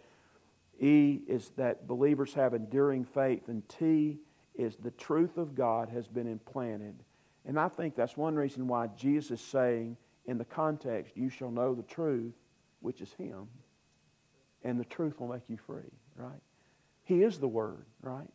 E 0.80 1.22
is 1.28 1.52
that 1.56 1.88
believers 1.88 2.34
have 2.34 2.54
enduring 2.54 3.06
faith. 3.06 3.48
And 3.48 3.68
T 3.70 4.20
is 4.56 4.76
the 4.76 4.92
truth 4.92 5.38
of 5.38 5.56
God 5.56 5.90
has 5.90 6.08
been 6.08 6.28
implanted. 6.28 6.96
And 7.46 7.60
I 7.60 7.70
think 7.70 7.96
that's 7.96 8.18
one 8.18 8.36
reason 8.36 8.68
why 8.68 8.88
Jesus 8.98 9.40
is 9.40 9.46
saying 9.46 9.98
in 10.26 10.38
the 10.38 10.46
context, 10.46 11.16
you 11.16 11.30
shall 11.30 11.52
know 11.52 11.76
the 11.76 11.84
truth, 11.84 12.34
which 12.82 13.02
is 13.02 13.14
Him, 13.14 13.48
and 14.64 14.80
the 14.80 14.86
truth 14.86 15.20
will 15.20 15.28
make 15.28 15.48
you 15.48 15.58
free, 15.58 15.92
right? 16.16 16.42
He 17.04 17.22
is 17.22 17.38
the 17.38 17.48
Word, 17.48 17.86
right? 18.02 18.28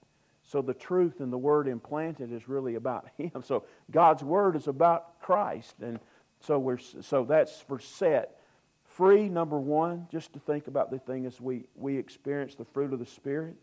So 0.50 0.60
the 0.60 0.74
truth 0.74 1.20
and 1.20 1.32
the 1.32 1.38
Word 1.38 1.68
implanted 1.68 2.32
is 2.32 2.48
really 2.48 2.74
about 2.74 3.06
Him. 3.18 3.42
So 3.44 3.62
God's 3.92 4.24
Word 4.24 4.56
is 4.56 4.66
about 4.66 5.20
Christ. 5.20 5.76
And 5.80 6.00
so, 6.40 6.58
we're, 6.58 6.78
so 6.78 7.24
that's 7.24 7.60
for 7.60 7.78
set. 7.78 8.40
Free, 8.82 9.28
number 9.28 9.60
one, 9.60 10.08
just 10.10 10.32
to 10.32 10.40
think 10.40 10.66
about 10.66 10.90
the 10.90 10.98
thing 10.98 11.24
as 11.24 11.40
we, 11.40 11.66
we 11.76 11.96
experience 11.96 12.56
the 12.56 12.64
fruit 12.64 12.92
of 12.92 12.98
the 12.98 13.06
Spirit. 13.06 13.54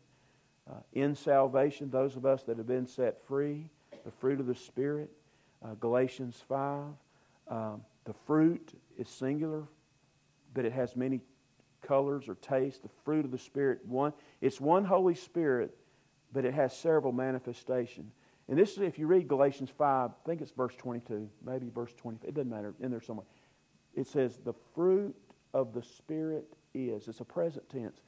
Uh, 0.70 0.76
in 0.94 1.14
salvation, 1.14 1.90
those 1.90 2.16
of 2.16 2.26
us 2.26 2.44
that 2.44 2.58
have 2.58 2.68
been 2.68 2.88
set 2.88 3.22
free, 3.28 3.70
the 4.06 4.12
fruit 4.12 4.40
of 4.40 4.48
the 4.48 4.56
Spirit, 4.56 5.12
uh, 5.66 5.74
Galatians 5.82 6.42
5. 6.48 6.86
Um, 7.50 7.82
the 8.06 8.14
fruit 8.26 8.80
is 8.98 9.10
singular, 9.10 9.64
but 10.54 10.64
it 10.64 10.72
has 10.72 10.96
many 10.96 11.20
colors 11.82 12.30
or 12.30 12.36
tastes. 12.36 12.80
The 12.80 12.90
fruit 13.04 13.26
of 13.26 13.32
the 13.32 13.38
Spirit, 13.38 13.80
one, 13.86 14.14
it's 14.40 14.62
one 14.62 14.86
Holy 14.86 15.16
Spirit, 15.16 15.77
but 16.34 16.46
it 16.46 16.54
has 16.54 16.76
several 16.76 17.12
manifestations. 17.14 18.14
And 18.50 18.58
this 18.58 18.74
is, 18.74 18.80
if 18.80 18.98
you 18.98 19.08
read 19.08 19.28
Galatians 19.28 19.70
5, 19.78 20.12
I 20.12 20.14
think 20.26 20.42
it's 20.42 20.52
verse 20.52 20.76
22, 20.76 21.30
maybe 21.46 21.70
verse 21.70 21.94
20. 21.98 22.28
It 22.28 22.34
doesn't 22.34 22.50
matter, 22.50 22.74
in 22.80 22.92
there 22.92 23.02
somewhere. 23.02 23.26
It 23.94 24.08
says, 24.08 24.40
the 24.44 24.54
fruit 24.74 25.16
of 25.54 25.74
the 25.74 25.84
Spirit 25.84 26.46
is. 26.74 27.08
It's 27.08 27.20
a 27.20 27.26
present 27.26 27.70
tense. 27.70 28.00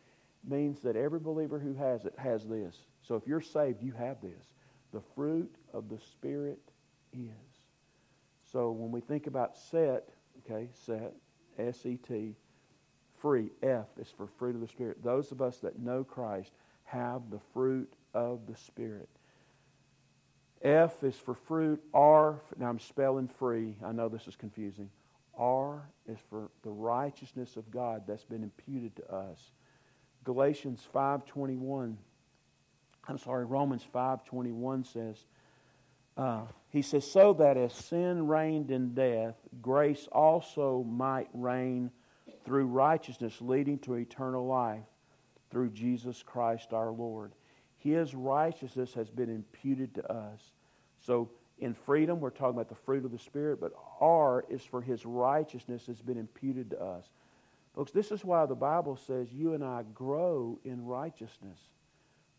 Means 0.47 0.79
that 0.81 0.95
every 0.95 1.19
believer 1.19 1.59
who 1.59 1.73
has 1.73 2.05
it 2.05 2.13
has 2.17 2.45
this. 2.45 2.77
So 3.01 3.15
if 3.15 3.27
you're 3.27 3.41
saved, 3.41 3.83
you 3.83 3.91
have 3.93 4.21
this. 4.21 4.53
The 4.93 5.01
fruit 5.15 5.53
of 5.73 5.89
the 5.89 5.99
Spirit 5.99 6.59
is. 7.13 7.31
So 8.51 8.71
when 8.71 8.91
we 8.91 9.01
think 9.01 9.27
about 9.27 9.57
set, 9.57 10.09
okay, 10.45 10.69
set, 10.85 11.13
S-E-T, 11.57 12.35
free, 13.19 13.51
F 13.61 13.87
is 13.99 14.07
for 14.15 14.27
fruit 14.27 14.55
of 14.55 14.61
the 14.61 14.67
Spirit. 14.67 15.03
Those 15.03 15.31
of 15.31 15.41
us 15.41 15.57
that 15.57 15.79
know 15.79 16.03
Christ 16.03 16.53
have 16.85 17.29
the 17.29 17.39
fruit 17.53 17.93
of 18.13 18.47
the 18.47 18.55
Spirit. 18.55 19.09
F 20.61 21.03
is 21.03 21.15
for 21.15 21.35
fruit. 21.35 21.81
R, 21.93 22.41
now 22.57 22.69
I'm 22.69 22.79
spelling 22.79 23.27
free. 23.27 23.75
I 23.83 23.91
know 23.91 24.09
this 24.09 24.27
is 24.27 24.35
confusing. 24.35 24.89
R 25.37 25.87
is 26.07 26.17
for 26.29 26.49
the 26.63 26.69
righteousness 26.69 27.55
of 27.55 27.71
God 27.71 28.03
that's 28.05 28.25
been 28.25 28.43
imputed 28.43 28.95
to 28.97 29.13
us. 29.13 29.39
Galatians 30.25 30.85
5.21, 30.93 31.95
I'm 33.07 33.17
sorry, 33.17 33.45
Romans 33.45 33.87
5.21 33.93 34.91
says, 34.91 35.17
uh, 36.17 36.41
he 36.69 36.81
says, 36.81 37.09
so 37.09 37.33
that 37.33 37.55
as 37.55 37.73
sin 37.73 38.27
reigned 38.27 38.69
in 38.69 38.93
death, 38.93 39.35
grace 39.61 40.07
also 40.11 40.83
might 40.83 41.29
reign 41.33 41.89
through 42.43 42.65
righteousness, 42.65 43.37
leading 43.39 43.79
to 43.79 43.93
eternal 43.93 44.45
life 44.45 44.83
through 45.49 45.69
Jesus 45.69 46.21
Christ 46.21 46.73
our 46.73 46.91
Lord. 46.91 47.31
His 47.79 48.13
righteousness 48.13 48.93
has 48.93 49.09
been 49.09 49.29
imputed 49.29 49.95
to 49.95 50.11
us. 50.11 50.41
So 50.99 51.29
in 51.59 51.73
freedom, 51.73 52.19
we're 52.19 52.29
talking 52.29 52.55
about 52.55 52.69
the 52.69 52.75
fruit 52.75 53.05
of 53.05 53.11
the 53.11 53.19
Spirit, 53.19 53.59
but 53.59 53.73
R 53.99 54.45
is 54.49 54.63
for 54.63 54.81
His 54.81 55.05
righteousness 55.05 55.85
has 55.87 56.01
been 56.01 56.17
imputed 56.17 56.69
to 56.71 56.81
us. 56.81 57.05
Folks, 57.75 57.91
this 57.91 58.11
is 58.11 58.25
why 58.25 58.45
the 58.45 58.55
Bible 58.55 58.95
says 58.95 59.31
you 59.31 59.53
and 59.53 59.63
I 59.63 59.83
grow 59.93 60.59
in 60.63 60.85
righteousness. 60.85 61.59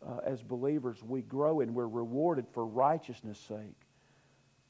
Uh, 0.05 0.17
as 0.25 0.41
believers, 0.41 1.03
we 1.03 1.21
grow 1.21 1.61
and 1.61 1.75
we're 1.75 1.87
rewarded 1.87 2.45
for 2.53 2.65
righteousness' 2.65 3.39
sake. 3.39 3.77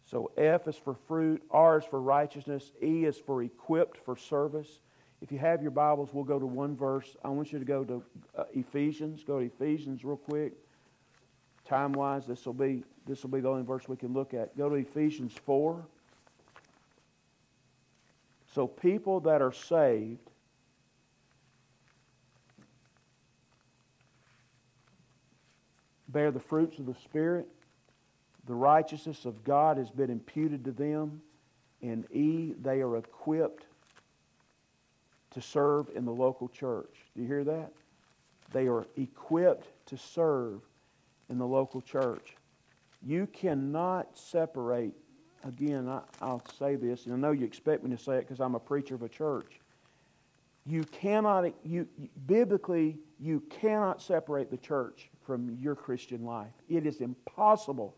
So 0.05 0.31
F 0.37 0.67
is 0.67 0.75
for 0.75 0.95
fruit, 1.07 1.41
R 1.51 1.79
is 1.79 1.85
for 1.85 2.01
righteousness, 2.01 2.71
E 2.83 3.05
is 3.05 3.17
for 3.17 3.41
equipped 3.41 3.97
for 3.97 4.17
service. 4.17 4.81
If 5.21 5.31
you 5.31 5.37
have 5.37 5.61
your 5.61 5.71
Bibles, 5.71 6.09
we'll 6.13 6.23
go 6.23 6.39
to 6.39 6.47
one 6.47 6.75
verse. 6.75 7.15
I 7.23 7.29
want 7.29 7.53
you 7.53 7.59
to 7.59 7.65
go 7.65 7.83
to 7.83 8.03
uh, 8.35 8.43
Ephesians. 8.53 9.23
Go 9.23 9.39
to 9.39 9.45
Ephesians 9.45 10.03
real 10.03 10.17
quick. 10.17 10.53
Time 11.63 11.93
wise, 11.93 12.25
this 12.25 12.45
will 12.45 12.53
be 12.53 12.83
this 13.05 13.21
will 13.21 13.29
be 13.29 13.39
the 13.39 13.47
only 13.47 13.63
verse 13.63 13.87
we 13.87 13.95
can 13.95 14.13
look 14.13 14.33
at. 14.33 14.57
Go 14.57 14.67
to 14.67 14.75
Ephesians 14.75 15.33
four. 15.45 15.85
So 18.53 18.67
people 18.67 19.19
that 19.21 19.41
are 19.41 19.53
saved 19.53 20.29
bear 26.09 26.31
the 26.31 26.39
fruits 26.39 26.79
of 26.79 26.87
the 26.87 26.95
Spirit. 26.95 27.47
The 28.47 28.55
righteousness 28.55 29.25
of 29.25 29.43
God 29.43 29.77
has 29.77 29.91
been 29.91 30.09
imputed 30.09 30.65
to 30.65 30.71
them. 30.71 31.21
And 31.83 32.05
E, 32.11 32.53
they 32.59 32.81
are 32.81 32.97
equipped 32.97 33.65
to 35.31 35.41
serve 35.41 35.89
in 35.95 36.05
the 36.05 36.11
local 36.11 36.47
church. 36.47 36.95
Do 37.15 37.21
you 37.21 37.27
hear 37.27 37.43
that? 37.43 37.71
They 38.51 38.67
are 38.67 38.85
equipped 38.97 39.67
to 39.87 39.97
serve 39.97 40.61
in 41.29 41.37
the 41.37 41.47
local 41.47 41.81
church. 41.81 42.35
You 43.01 43.27
cannot 43.27 44.17
separate, 44.17 44.93
again, 45.43 45.87
I, 45.89 46.25
will 46.25 46.43
say 46.59 46.75
this, 46.75 47.05
and 47.05 47.15
I 47.15 47.17
know 47.17 47.31
you 47.31 47.45
expect 47.45 47.83
me 47.83 47.95
to 47.95 48.01
say 48.01 48.17
it 48.17 48.21
because 48.21 48.39
I'm 48.39 48.55
a 48.55 48.59
preacher 48.59 48.95
of 48.95 49.03
a 49.03 49.09
church. 49.09 49.59
You 50.65 50.83
cannot, 50.83 51.51
you, 51.63 51.87
biblically, 52.27 52.99
you 53.19 53.41
cannot 53.49 54.01
separate 54.01 54.51
the 54.51 54.57
church 54.57 55.09
from 55.25 55.57
your 55.59 55.75
Christian 55.75 56.25
life. 56.25 56.53
It 56.69 56.85
is 56.85 57.01
impossible 57.01 57.95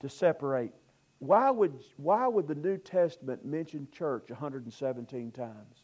to 0.00 0.08
separate. 0.08 0.72
Why 1.20 1.50
would, 1.50 1.78
why 1.96 2.26
would 2.26 2.48
the 2.48 2.54
New 2.54 2.76
Testament 2.76 3.46
mention 3.46 3.88
church 3.92 4.28
117 4.28 5.30
times? 5.30 5.81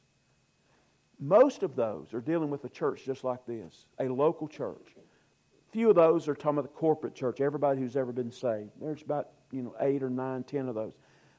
Most 1.20 1.62
of 1.62 1.74
those 1.74 2.14
are 2.14 2.20
dealing 2.20 2.50
with 2.50 2.64
a 2.64 2.68
church 2.68 3.04
just 3.04 3.24
like 3.24 3.44
this, 3.46 3.86
a 4.00 4.04
local 4.04 4.48
church. 4.48 4.94
Few 5.72 5.90
of 5.90 5.96
those 5.96 6.28
are 6.28 6.34
talking 6.34 6.58
about 6.58 6.72
the 6.72 6.78
corporate 6.78 7.14
church, 7.14 7.40
everybody 7.40 7.80
who's 7.80 7.96
ever 7.96 8.12
been 8.12 8.32
saved. 8.32 8.70
There's 8.80 9.02
about, 9.02 9.28
you 9.50 9.62
know, 9.62 9.74
eight 9.80 10.02
or 10.02 10.10
nine, 10.10 10.44
ten 10.44 10.68
of 10.68 10.74
those. 10.74 10.94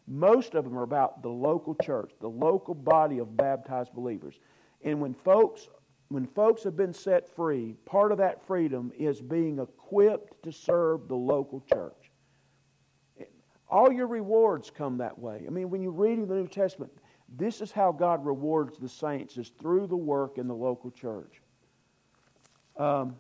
Most 0.07 0.55
of 0.55 0.63
them 0.63 0.77
are 0.77 0.83
about 0.83 1.21
the 1.23 1.29
local 1.29 1.75
church, 1.75 2.11
the 2.19 2.29
local 2.29 2.73
body 2.73 3.19
of 3.19 3.35
baptized 3.37 3.93
believers. 3.93 4.39
And 4.83 4.99
when 4.99 5.13
folks 5.13 5.67
when 6.09 6.25
folks 6.25 6.63
have 6.63 6.75
been 6.75 6.93
set 6.93 7.33
free, 7.35 7.75
part 7.85 8.11
of 8.11 8.17
that 8.17 8.45
freedom 8.45 8.91
is 8.97 9.21
being 9.21 9.59
equipped 9.59 10.41
to 10.43 10.51
serve 10.51 11.07
the 11.07 11.15
local 11.15 11.61
church. 11.71 12.11
All 13.69 13.91
your 13.91 14.07
rewards 14.07 14.71
come 14.71 14.97
that 14.97 15.17
way. 15.17 15.43
I 15.45 15.51
mean, 15.51 15.69
when 15.69 15.83
you're 15.83 15.91
reading 15.91 16.25
the 16.25 16.33
New 16.33 16.47
Testament, 16.47 16.91
this 17.37 17.61
is 17.61 17.71
how 17.71 17.91
God 17.91 18.25
rewards 18.25 18.77
the 18.77 18.89
saints, 18.89 19.37
is 19.37 19.49
through 19.59 19.87
the 19.87 19.95
work 19.95 20.37
in 20.37 20.47
the 20.47 20.55
local 20.55 20.91
church. 20.91 21.41
Um, 22.77 23.15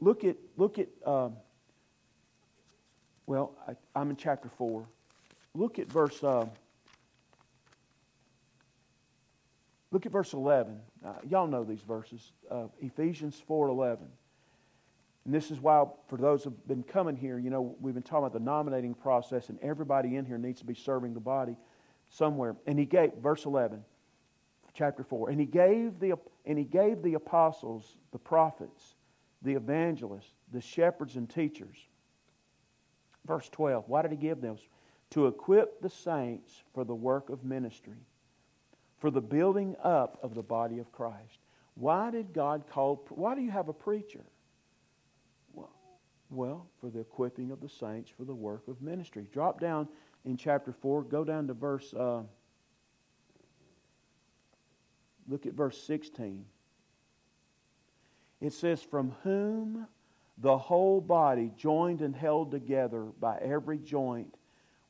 look 0.00 0.24
at, 0.24 0.36
look 0.56 0.78
at 0.78 0.88
um, 1.04 1.36
well, 3.26 3.56
I, 3.66 4.00
am 4.00 4.10
in 4.10 4.16
chapter 4.16 4.48
4. 4.48 4.86
Look 5.54 5.78
at 5.78 5.90
verse, 5.90 6.22
uh, 6.22 6.46
look 9.90 10.06
at 10.06 10.12
verse 10.12 10.32
11. 10.32 10.78
Uh, 11.04 11.14
y'all 11.28 11.48
know 11.48 11.64
these 11.64 11.80
verses. 11.80 12.32
Uh, 12.50 12.66
Ephesians 12.80 13.42
4.11. 13.48 13.98
And 15.24 15.34
this 15.34 15.50
is 15.50 15.58
why, 15.60 15.84
for 16.06 16.16
those 16.16 16.44
who 16.44 16.50
have 16.50 16.68
been 16.68 16.84
coming 16.84 17.16
here, 17.16 17.36
you 17.36 17.50
know, 17.50 17.74
we've 17.80 17.94
been 17.94 18.02
talking 18.02 18.26
about 18.26 18.32
the 18.32 18.38
nominating 18.38 18.94
process, 18.94 19.48
and 19.48 19.58
everybody 19.60 20.14
in 20.14 20.24
here 20.24 20.38
needs 20.38 20.60
to 20.60 20.66
be 20.66 20.74
serving 20.74 21.14
the 21.14 21.20
body 21.20 21.56
somewhere. 22.10 22.56
And 22.66 22.78
he 22.78 22.84
gave, 22.84 23.12
verse 23.22 23.44
11, 23.44 23.82
chapter 24.74 25.02
4, 25.02 25.30
and 25.30 25.40
he 25.40 25.46
gave 25.46 25.98
the, 25.98 26.14
and 26.44 26.58
he 26.58 26.64
gave 26.64 27.02
the 27.02 27.14
apostles, 27.14 27.96
the 28.12 28.18
prophets, 28.18 28.94
the 29.42 29.54
evangelists, 29.54 30.32
the 30.52 30.60
shepherds 30.60 31.16
and 31.16 31.28
teachers. 31.28 31.76
Verse 33.26 33.48
12, 33.50 33.84
why 33.88 34.02
did 34.02 34.10
he 34.10 34.16
give 34.16 34.40
them? 34.40 34.56
To 35.10 35.26
equip 35.26 35.80
the 35.80 35.90
saints 35.90 36.62
for 36.74 36.84
the 36.84 36.94
work 36.94 37.30
of 37.30 37.44
ministry, 37.44 37.98
for 38.98 39.10
the 39.10 39.20
building 39.20 39.76
up 39.82 40.18
of 40.22 40.34
the 40.34 40.42
body 40.42 40.78
of 40.78 40.92
Christ. 40.92 41.38
Why 41.74 42.10
did 42.10 42.32
God 42.32 42.64
call, 42.68 43.04
why 43.10 43.34
do 43.34 43.42
you 43.42 43.50
have 43.50 43.68
a 43.68 43.72
preacher? 43.72 44.24
Well, 46.30 46.66
for 46.80 46.90
the 46.90 47.00
equipping 47.00 47.52
of 47.52 47.60
the 47.60 47.68
saints 47.68 48.10
for 48.10 48.24
the 48.24 48.34
work 48.34 48.66
of 48.68 48.82
ministry. 48.82 49.28
Drop 49.32 49.60
down 49.60 49.88
in 50.26 50.36
chapter 50.36 50.72
4, 50.72 51.04
go 51.04 51.24
down 51.24 51.46
to 51.46 51.54
verse, 51.54 51.94
uh, 51.94 52.22
look 55.28 55.46
at 55.46 55.54
verse 55.54 55.80
16. 55.84 56.44
It 58.40 58.52
says, 58.52 58.82
From 58.82 59.14
whom 59.22 59.86
the 60.38 60.58
whole 60.58 61.00
body, 61.00 61.52
joined 61.56 62.02
and 62.02 62.14
held 62.14 62.50
together 62.50 63.04
by 63.20 63.38
every 63.38 63.78
joint 63.78 64.34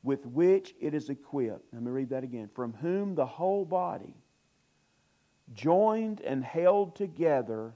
with 0.03 0.25
which 0.25 0.73
it 0.81 0.93
is 0.93 1.09
equipped. 1.09 1.71
Let 1.71 1.83
me 1.83 1.91
read 1.91 2.09
that 2.09 2.23
again. 2.23 2.49
From 2.53 2.73
whom 2.73 3.15
the 3.15 3.25
whole 3.25 3.63
body, 3.63 4.13
joined 5.53 6.19
and 6.21 6.43
held 6.43 6.95
together 6.95 7.73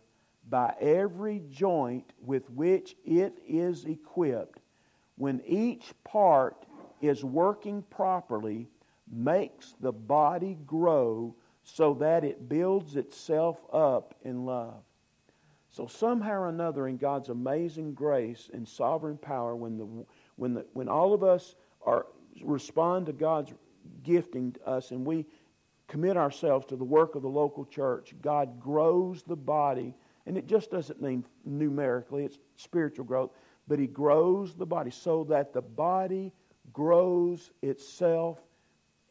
by 0.50 0.74
every 0.82 1.44
joint 1.52 2.12
with 2.20 2.50
which 2.50 2.96
it 3.06 3.38
is 3.48 3.86
equipped, 3.86 4.60
when 5.16 5.42
each 5.46 5.94
part 6.04 6.66
is 7.02 7.24
working 7.24 7.84
properly, 7.90 8.70
makes 9.12 9.76
the 9.80 9.92
body 9.92 10.58
grow 10.66 11.36
so 11.64 11.94
that 11.96 12.24
it 12.24 12.50
builds 12.50 12.96
itself 12.96 13.58
up 13.72 14.16
in 14.24 14.46
love. 14.46 14.84
So 15.70 15.88
somehow 15.88 16.42
or 16.42 16.50
another, 16.50 16.88
in 16.88 16.98
God's 16.98 17.30
amazing 17.30 17.94
grace 17.94 18.50
and 18.54 18.68
sovereign 18.68 19.18
power, 19.18 19.56
when 19.56 19.78
the 19.78 20.06
when 20.36 20.54
the 20.54 20.66
when 20.74 20.90
all 20.90 21.14
of 21.14 21.24
us 21.24 21.56
are 21.86 22.08
respond 22.44 23.06
to 23.06 23.14
God's 23.14 23.54
gifting 24.04 24.52
to 24.54 24.68
us 24.68 24.92
and 24.92 25.06
we 25.06 25.26
commit 25.88 26.18
ourselves 26.18 26.66
to 26.68 26.76
the 26.76 26.84
work 26.84 27.16
of 27.16 27.22
the 27.22 27.30
local 27.30 27.66
church, 27.66 28.14
God 28.22 28.60
grows 28.60 29.24
the 29.24 29.36
body 29.36 29.96
and 30.26 30.38
it 30.38 30.48
just 30.48 30.72
doesn't 30.72 31.02
mean 31.02 31.26
numerically, 31.46 32.26
it's 32.26 32.38
spiritual 32.56 33.06
growth, 33.06 33.32
but 33.68 33.80
He 33.80 33.88
grows 33.88 34.56
the 34.56 34.66
body 34.66 34.92
so 34.92 35.24
that 35.26 35.54
the 35.54 35.62
body 35.62 36.34
grows 36.74 37.52
itself 37.62 38.40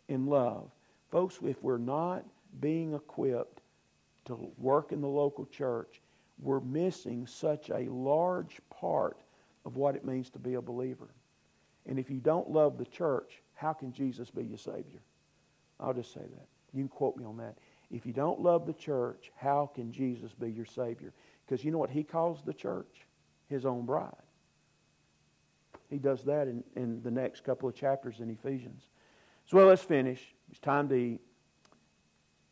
in 0.08 0.26
love. 0.26 0.70
Folks, 1.10 1.38
if 1.42 1.62
we're 1.62 1.78
not 1.78 2.24
being 2.60 2.94
equipped 2.94 3.60
to 4.26 4.52
work 4.58 4.92
in 4.92 5.00
the 5.00 5.08
local 5.08 5.46
church, 5.46 6.00
we're 6.40 6.60
missing 6.60 7.26
such 7.26 7.70
a 7.70 7.90
large 7.90 8.60
part 8.70 9.18
of 9.64 9.76
what 9.76 9.94
it 9.94 10.04
means 10.04 10.30
to 10.30 10.38
be 10.38 10.54
a 10.54 10.62
believer. 10.62 11.08
And 11.86 11.98
if 11.98 12.10
you 12.10 12.18
don't 12.18 12.50
love 12.50 12.78
the 12.78 12.84
church, 12.84 13.42
how 13.54 13.72
can 13.72 13.92
Jesus 13.92 14.30
be 14.30 14.44
your 14.44 14.58
Savior? 14.58 15.02
I'll 15.78 15.94
just 15.94 16.12
say 16.12 16.20
that. 16.20 16.46
You 16.72 16.82
can 16.82 16.88
quote 16.88 17.16
me 17.16 17.24
on 17.24 17.36
that. 17.38 17.56
If 17.90 18.06
you 18.06 18.12
don't 18.12 18.40
love 18.40 18.66
the 18.66 18.72
church, 18.72 19.30
how 19.36 19.70
can 19.74 19.92
Jesus 19.92 20.32
be 20.32 20.50
your 20.50 20.66
Savior? 20.66 21.12
Because 21.44 21.64
you 21.64 21.70
know 21.70 21.78
what 21.78 21.90
he 21.90 22.04
calls 22.04 22.42
the 22.44 22.54
church? 22.54 23.06
His 23.48 23.66
own 23.66 23.84
bride. 23.84 24.14
He 25.90 25.98
does 25.98 26.22
that 26.24 26.46
in, 26.46 26.62
in 26.76 27.02
the 27.02 27.10
next 27.10 27.44
couple 27.44 27.68
of 27.68 27.74
chapters 27.74 28.20
in 28.20 28.30
Ephesians. 28.30 28.84
So, 29.46 29.56
well, 29.56 29.66
let's 29.66 29.82
finish. 29.82 30.34
It's 30.50 30.60
time 30.60 30.88
to 30.88 30.94
eat. 30.94 31.20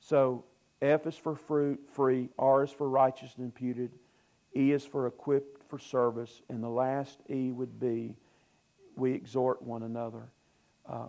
So, 0.00 0.44
F 0.82 1.06
is 1.06 1.16
for 1.16 1.36
fruit, 1.36 1.80
free. 1.92 2.28
R 2.38 2.64
is 2.64 2.70
for 2.70 2.88
righteousness 2.88 3.38
imputed. 3.38 3.92
E 4.56 4.72
is 4.72 4.84
for 4.84 5.06
equipped 5.06 5.62
for 5.70 5.78
service. 5.78 6.42
And 6.48 6.62
the 6.62 6.68
last 6.68 7.20
E 7.30 7.52
would 7.52 7.78
be 7.78 8.16
we 8.96 9.12
exhort 9.12 9.62
one 9.62 9.84
another. 9.84 10.28
Uh, 10.88 11.06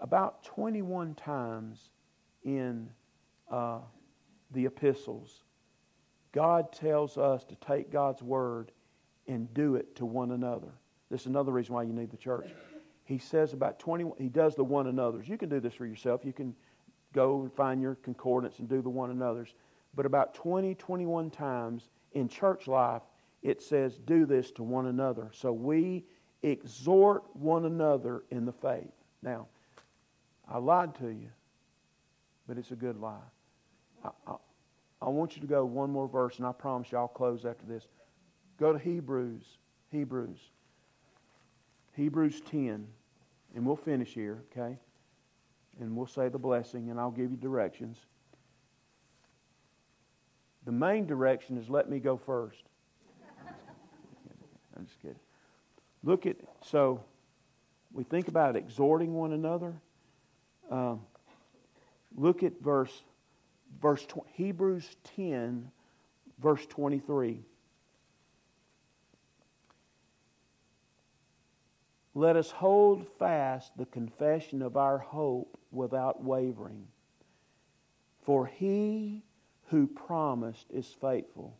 about 0.00 0.44
21 0.44 1.14
times 1.14 1.90
in 2.44 2.88
uh, 3.50 3.80
the 4.52 4.66
epistles, 4.66 5.42
God 6.32 6.72
tells 6.72 7.18
us 7.18 7.44
to 7.44 7.54
take 7.56 7.90
God's 7.90 8.22
word 8.22 8.72
and 9.26 9.52
do 9.52 9.76
it 9.76 9.96
to 9.96 10.06
one 10.06 10.30
another. 10.30 10.72
This 11.10 11.22
is 11.22 11.26
another 11.26 11.52
reason 11.52 11.74
why 11.74 11.84
you 11.84 11.92
need 11.92 12.10
the 12.10 12.16
church. 12.16 12.48
He 13.04 13.18
says 13.18 13.52
about 13.52 13.78
20, 13.78 14.12
he 14.18 14.28
does 14.28 14.56
the 14.56 14.64
one 14.64 14.88
another's. 14.88 15.28
You 15.28 15.38
can 15.38 15.48
do 15.48 15.60
this 15.60 15.74
for 15.74 15.86
yourself. 15.86 16.24
You 16.24 16.32
can 16.32 16.54
go 17.12 17.42
and 17.42 17.52
find 17.52 17.80
your 17.80 17.94
concordance 17.96 18.58
and 18.58 18.68
do 18.68 18.82
the 18.82 18.90
one 18.90 19.10
another's. 19.10 19.54
But 19.94 20.06
about 20.06 20.34
20, 20.34 20.74
21 20.74 21.30
times 21.30 21.88
in 22.12 22.28
church 22.28 22.66
life, 22.66 23.02
it 23.42 23.62
says, 23.62 23.98
do 23.98 24.26
this 24.26 24.50
to 24.52 24.64
one 24.64 24.86
another. 24.86 25.30
So 25.32 25.52
we 25.52 26.04
exhort 26.42 27.24
one 27.34 27.64
another 27.64 28.24
in 28.30 28.44
the 28.44 28.52
faith. 28.52 28.92
Now, 29.22 29.46
I 30.48 30.58
lied 30.58 30.94
to 30.96 31.08
you, 31.08 31.28
but 32.48 32.58
it's 32.58 32.72
a 32.72 32.76
good 32.76 32.98
lie. 32.98 33.16
I, 34.04 34.10
I, 34.26 34.34
I 35.02 35.08
want 35.08 35.36
you 35.36 35.42
to 35.42 35.46
go 35.46 35.64
one 35.64 35.90
more 35.90 36.08
verse, 36.08 36.38
and 36.38 36.46
I 36.46 36.52
promise 36.52 36.90
you 36.90 36.98
I'll 36.98 37.08
close 37.08 37.44
after 37.44 37.66
this. 37.66 37.86
Go 38.58 38.72
to 38.72 38.78
Hebrews. 38.78 39.44
Hebrews. 39.90 40.38
Hebrews 41.96 42.40
10. 42.50 42.86
And 43.54 43.66
we'll 43.66 43.76
finish 43.76 44.12
here, 44.12 44.42
okay? 44.52 44.76
And 45.80 45.96
we'll 45.96 46.06
say 46.06 46.28
the 46.28 46.38
blessing, 46.38 46.90
and 46.90 47.00
I'll 47.00 47.10
give 47.10 47.30
you 47.30 47.36
directions. 47.36 47.96
The 50.64 50.72
main 50.72 51.06
direction 51.06 51.56
is 51.56 51.70
let 51.70 51.88
me 51.88 51.98
go 51.98 52.16
first. 52.16 52.62
I'm 54.76 54.84
just 54.84 55.00
kidding. 55.00 55.18
Look 56.04 56.26
at, 56.26 56.36
so 56.62 57.02
we 57.92 58.04
think 58.04 58.28
about 58.28 58.56
exhorting 58.56 59.14
one 59.14 59.32
another. 59.32 59.74
Um, 60.70 61.00
look 62.14 62.42
at 62.42 62.60
verse 62.60 63.02
verse 63.80 64.06
Hebrews 64.34 64.96
10, 65.16 65.70
verse 66.38 66.66
23. 66.66 67.40
Let 72.16 72.36
us 72.36 72.50
hold 72.50 73.06
fast 73.18 73.76
the 73.76 73.84
confession 73.84 74.62
of 74.62 74.78
our 74.78 74.96
hope 74.96 75.58
without 75.70 76.24
wavering. 76.24 76.86
For 78.22 78.46
he 78.46 79.22
who 79.66 79.86
promised 79.86 80.64
is 80.70 80.96
faithful. 80.98 81.58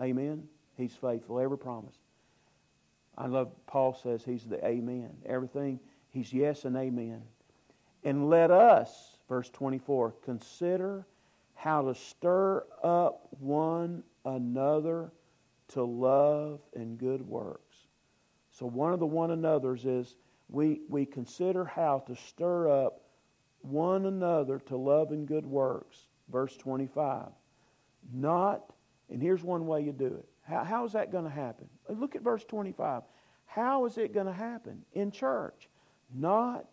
Amen? 0.00 0.44
He's 0.78 0.94
faithful, 0.94 1.38
every 1.38 1.58
promise. 1.58 1.98
I 3.18 3.26
love 3.26 3.50
Paul 3.66 3.92
says 4.02 4.24
he's 4.24 4.44
the 4.44 4.66
amen. 4.66 5.10
Everything, 5.26 5.78
he's 6.08 6.32
yes 6.32 6.64
and 6.64 6.74
amen. 6.74 7.20
And 8.02 8.30
let 8.30 8.50
us, 8.50 9.18
verse 9.28 9.50
24, 9.50 10.14
consider 10.24 11.04
how 11.54 11.82
to 11.82 11.94
stir 11.94 12.64
up 12.82 13.28
one 13.40 14.02
another 14.24 15.12
to 15.74 15.82
love 15.82 16.60
and 16.74 16.96
good 16.96 17.20
works. 17.28 17.67
So, 18.58 18.66
one 18.66 18.92
of 18.92 18.98
the 18.98 19.06
one 19.06 19.30
another's 19.30 19.84
is 19.84 20.16
we, 20.48 20.80
we 20.88 21.06
consider 21.06 21.64
how 21.64 22.02
to 22.08 22.16
stir 22.16 22.68
up 22.68 23.02
one 23.60 24.06
another 24.06 24.58
to 24.66 24.76
love 24.76 25.12
and 25.12 25.28
good 25.28 25.46
works. 25.46 25.96
Verse 26.28 26.56
25. 26.56 27.28
Not, 28.12 28.64
and 29.10 29.22
here's 29.22 29.44
one 29.44 29.66
way 29.66 29.82
you 29.82 29.92
do 29.92 30.06
it. 30.06 30.28
How, 30.42 30.64
how 30.64 30.84
is 30.84 30.92
that 30.92 31.12
going 31.12 31.24
to 31.24 31.30
happen? 31.30 31.68
Look 31.88 32.16
at 32.16 32.22
verse 32.22 32.44
25. 32.44 33.02
How 33.46 33.86
is 33.86 33.96
it 33.96 34.12
going 34.12 34.26
to 34.26 34.32
happen? 34.32 34.84
In 34.92 35.12
church. 35.12 35.68
Not 36.12 36.66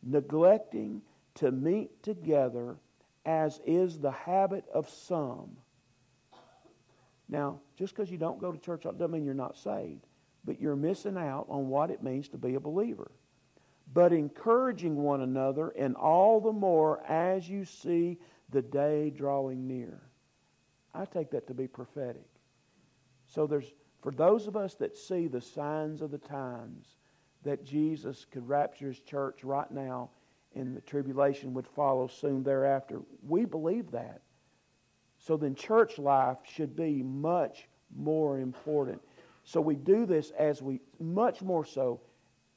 neglecting 0.00 1.02
to 1.36 1.50
meet 1.50 2.04
together 2.04 2.76
as 3.26 3.60
is 3.66 3.98
the 3.98 4.12
habit 4.12 4.64
of 4.72 4.88
some. 4.88 5.56
Now, 7.28 7.60
just 7.76 7.96
because 7.96 8.10
you 8.12 8.18
don't 8.18 8.40
go 8.40 8.52
to 8.52 8.58
church 8.58 8.82
doesn't 8.84 9.10
mean 9.10 9.24
you're 9.24 9.34
not 9.34 9.56
saved, 9.56 10.06
but 10.44 10.60
you're 10.60 10.76
missing 10.76 11.16
out 11.16 11.46
on 11.48 11.68
what 11.68 11.90
it 11.90 12.02
means 12.02 12.28
to 12.28 12.38
be 12.38 12.54
a 12.54 12.60
believer. 12.60 13.10
But 13.92 14.12
encouraging 14.12 14.96
one 14.96 15.20
another, 15.20 15.68
and 15.70 15.96
all 15.96 16.40
the 16.40 16.52
more 16.52 17.04
as 17.06 17.48
you 17.48 17.64
see 17.64 18.18
the 18.50 18.62
day 18.62 19.10
drawing 19.10 19.66
near. 19.66 20.00
I 20.94 21.04
take 21.04 21.30
that 21.30 21.46
to 21.48 21.54
be 21.54 21.66
prophetic. 21.66 22.26
So 23.26 23.46
there's 23.46 23.72
for 24.02 24.12
those 24.12 24.48
of 24.48 24.56
us 24.56 24.74
that 24.74 24.96
see 24.96 25.28
the 25.28 25.40
signs 25.40 26.02
of 26.02 26.10
the 26.10 26.18
times 26.18 26.96
that 27.44 27.64
Jesus 27.64 28.26
could 28.30 28.48
rapture 28.48 28.88
his 28.88 29.00
church 29.00 29.44
right 29.44 29.70
now 29.70 30.10
and 30.54 30.76
the 30.76 30.80
tribulation 30.80 31.54
would 31.54 31.66
follow 31.66 32.08
soon 32.08 32.42
thereafter, 32.42 33.00
we 33.26 33.44
believe 33.44 33.90
that. 33.92 34.20
So 35.18 35.36
then 35.36 35.54
church 35.54 35.98
life 35.98 36.38
should 36.44 36.76
be 36.76 37.02
much 37.02 37.68
more 37.96 38.40
important. 38.40 39.00
So 39.44 39.60
we 39.60 39.74
do 39.74 40.06
this 40.06 40.30
as 40.38 40.62
we, 40.62 40.80
much 41.00 41.42
more 41.42 41.64
so 41.64 42.00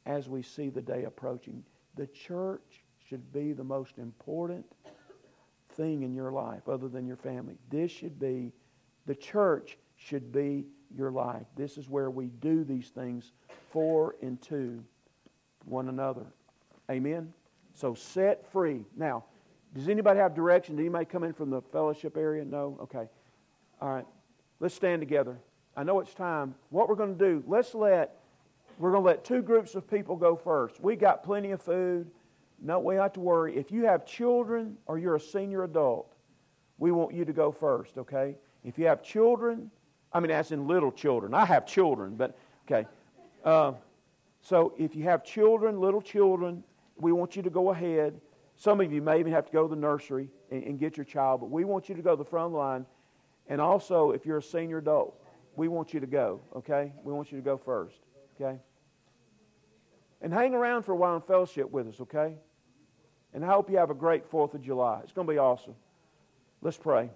as 0.06 0.30
we 0.30 0.42
see 0.42 0.70
the 0.70 0.82
day 0.82 1.06
approaching. 1.06 1.64
The 1.96 2.08
church 2.08 2.84
should 3.08 3.32
be 3.32 3.54
the 3.54 3.64
most 3.64 3.98
important 3.98 4.66
thing 5.74 6.04
in 6.04 6.14
your 6.14 6.32
life 6.32 6.68
other 6.68 6.88
than 6.88 7.06
your 7.06 7.18
family. 7.18 7.56
This 7.70 7.92
should 7.92 8.20
be, 8.20 8.52
the 9.06 9.16
church 9.16 9.78
should 9.98 10.32
be 10.32 10.66
your 10.96 11.12
life. 11.12 11.46
This 11.56 11.78
is 11.78 11.90
where 11.90 12.10
we 12.10 12.28
do 12.40 12.64
these 12.64 12.90
things 12.90 13.32
for 13.72 14.16
and 14.22 14.42
to 14.44 14.84
one 15.66 15.90
another. 15.90 16.26
Amen? 16.90 17.34
So 17.74 17.94
set 17.94 18.50
free. 18.52 18.86
Now, 18.96 19.26
does 19.74 19.90
anybody 19.90 20.20
have 20.20 20.34
direction? 20.34 20.76
Did 20.76 20.84
anybody 20.84 21.06
come 21.06 21.24
in 21.24 21.34
from 21.34 21.50
the 21.50 21.62
fellowship 21.62 22.16
area? 22.16 22.46
No? 22.46 22.78
Okay. 22.84 23.10
All 23.82 23.90
right. 23.90 24.06
Let's 24.60 24.74
stand 24.74 25.02
together. 25.02 25.38
I 25.78 25.84
know 25.84 26.00
it's 26.00 26.14
time. 26.14 26.56
What 26.70 26.88
we're 26.88 26.96
going 26.96 27.18
to 27.18 27.26
do, 27.26 27.44
let's 27.48 27.76
let, 27.76 28.16
we're 28.80 28.92
going 28.92 29.04
to 29.04 29.08
let 29.08 29.26
two 29.26 29.42
groups 29.42 29.76
of 29.76 29.90
people 29.90 30.16
go 30.16 30.36
first. 30.36 30.80
We 30.80 30.96
got 30.96 31.24
plenty 31.24 31.52
of 31.52 31.62
food. 31.62 32.10
No, 32.62 32.80
we 32.80 32.96
have 32.96 33.14
to 33.14 33.20
worry. 33.20 33.58
If 33.58 33.72
you 33.72 33.86
have 33.86 34.06
children 34.06 34.78
or 34.86 34.98
you're 34.98 35.16
a 35.16 35.20
senior 35.20 35.64
adult, 35.64 36.16
we 36.78 36.92
want 36.92 37.14
you 37.14 37.26
to 37.26 37.34
go 37.34 37.52
first, 37.52 37.98
okay? 37.98 38.36
If 38.64 38.78
you 38.78 38.88
have 38.88 39.04
children, 39.04 39.70
I 40.14 40.22
mean, 40.22 40.32
as 40.32 40.52
in 40.52 40.66
little 40.66 40.92
children. 40.92 41.34
I 41.34 41.46
have 41.46 41.66
children, 41.66 42.16
but 42.16 42.38
okay. 42.66 42.88
Uh, 43.44 43.74
so 44.42 44.74
if 44.78 44.96
you 44.96 45.04
have 45.04 45.24
children, 45.26 45.80
little 45.80 46.02
children, 46.02 46.64
we 46.98 47.12
want 47.12 47.36
you 47.36 47.44
to 47.44 47.50
go 47.50 47.72
ahead. 47.72 48.20
Some 48.56 48.80
of 48.80 48.94
you 48.94 49.02
may 49.02 49.20
even 49.20 49.34
have 49.34 49.46
to 49.48 49.52
go 49.52 49.68
to 49.68 49.76
the 49.76 49.80
nursery 49.80 50.30
and, 50.52 50.64
and 50.64 50.80
get 50.80 50.96
your 50.96 51.04
child, 51.04 51.42
but 51.42 51.50
we 51.50 51.66
want 51.66 51.90
you 51.90 51.96
to 51.96 52.02
go 52.02 52.12
to 52.12 52.18
the 52.24 52.30
front 52.30 52.54
line. 52.54 52.86
And 53.48 53.60
also, 53.60 54.12
if 54.12 54.26
you're 54.26 54.38
a 54.38 54.44
senior 54.44 54.78
adult, 54.78 55.22
we 55.56 55.68
want 55.68 55.94
you 55.94 56.00
to 56.00 56.08
go, 56.08 56.42
okay? 56.56 56.94
We 57.04 57.14
want 57.14 57.32
you 57.32 57.38
to 57.38 57.44
go 57.44 57.58
first, 57.58 57.98
okay? 58.36 58.60
And 60.22 60.34
hang 60.34 60.54
around 60.54 60.84
for 60.84 60.94
a 60.94 60.96
while 60.96 61.16
and 61.16 61.24
fellowship 61.24 61.70
with 61.72 61.88
us, 61.88 62.02
okay? 62.02 62.36
And 63.34 63.44
I 63.44 63.48
hope 63.48 63.70
you 63.70 63.78
have 63.78 63.90
a 63.90 63.96
great 63.96 64.30
4th 64.30 64.54
of 64.54 64.62
July. 64.62 65.02
It's 65.04 65.12
going 65.12 65.28
to 65.28 65.34
be 65.34 65.40
awesome. 65.40 65.76
Let's 66.62 66.78
pray. 66.78 67.10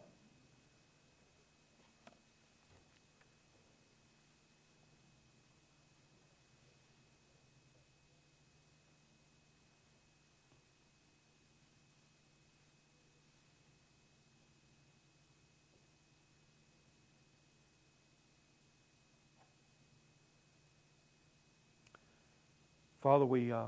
Father, 23.10 23.26
we, 23.26 23.52
uh, 23.52 23.64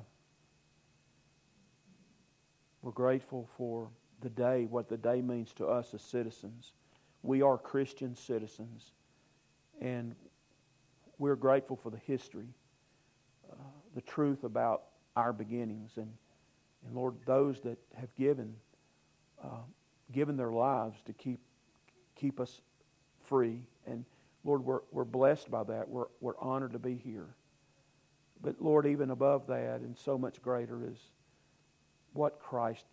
we're 2.83 2.91
grateful 2.91 3.49
for 3.57 3.89
the 4.19 4.29
day, 4.29 4.67
what 4.69 4.87
the 4.87 4.97
day 4.97 5.19
means 5.19 5.51
to 5.53 5.65
us 5.65 5.95
as 5.95 6.03
citizens. 6.03 6.73
We 7.23 7.41
are 7.41 7.57
Christian 7.57 8.15
citizens, 8.15 8.91
and 9.81 10.13
we're 11.17 11.35
grateful 11.35 11.75
for 11.75 11.89
the 11.89 11.97
history, 11.97 12.49
uh, 13.51 13.55
the 13.95 14.01
truth 14.01 14.43
about 14.43 14.83
our 15.15 15.33
beginnings, 15.33 15.93
and, 15.97 16.13
and 16.85 16.95
Lord, 16.95 17.15
those 17.25 17.61
that 17.61 17.79
have 17.95 18.13
given, 18.15 18.53
uh, 19.43 19.63
given 20.11 20.37
their 20.37 20.51
lives 20.51 21.01
to 21.07 21.13
keep, 21.13 21.39
keep 22.15 22.39
us 22.39 22.61
free. 23.23 23.63
And 23.87 24.05
Lord, 24.43 24.63
we're, 24.63 24.81
we're 24.91 25.03
blessed 25.03 25.49
by 25.49 25.63
that. 25.63 25.89
We're, 25.89 26.09
we're 26.19 26.37
honored 26.37 26.73
to 26.73 26.79
be 26.79 26.93
here. 26.93 27.29
But 28.41 28.61
Lord, 28.61 28.85
even 28.85 29.11
above 29.11 29.47
that 29.47 29.81
and 29.81 29.97
so 29.97 30.17
much 30.17 30.41
greater 30.41 30.85
is 30.89 30.97
what 32.13 32.39
Christ 32.39 32.85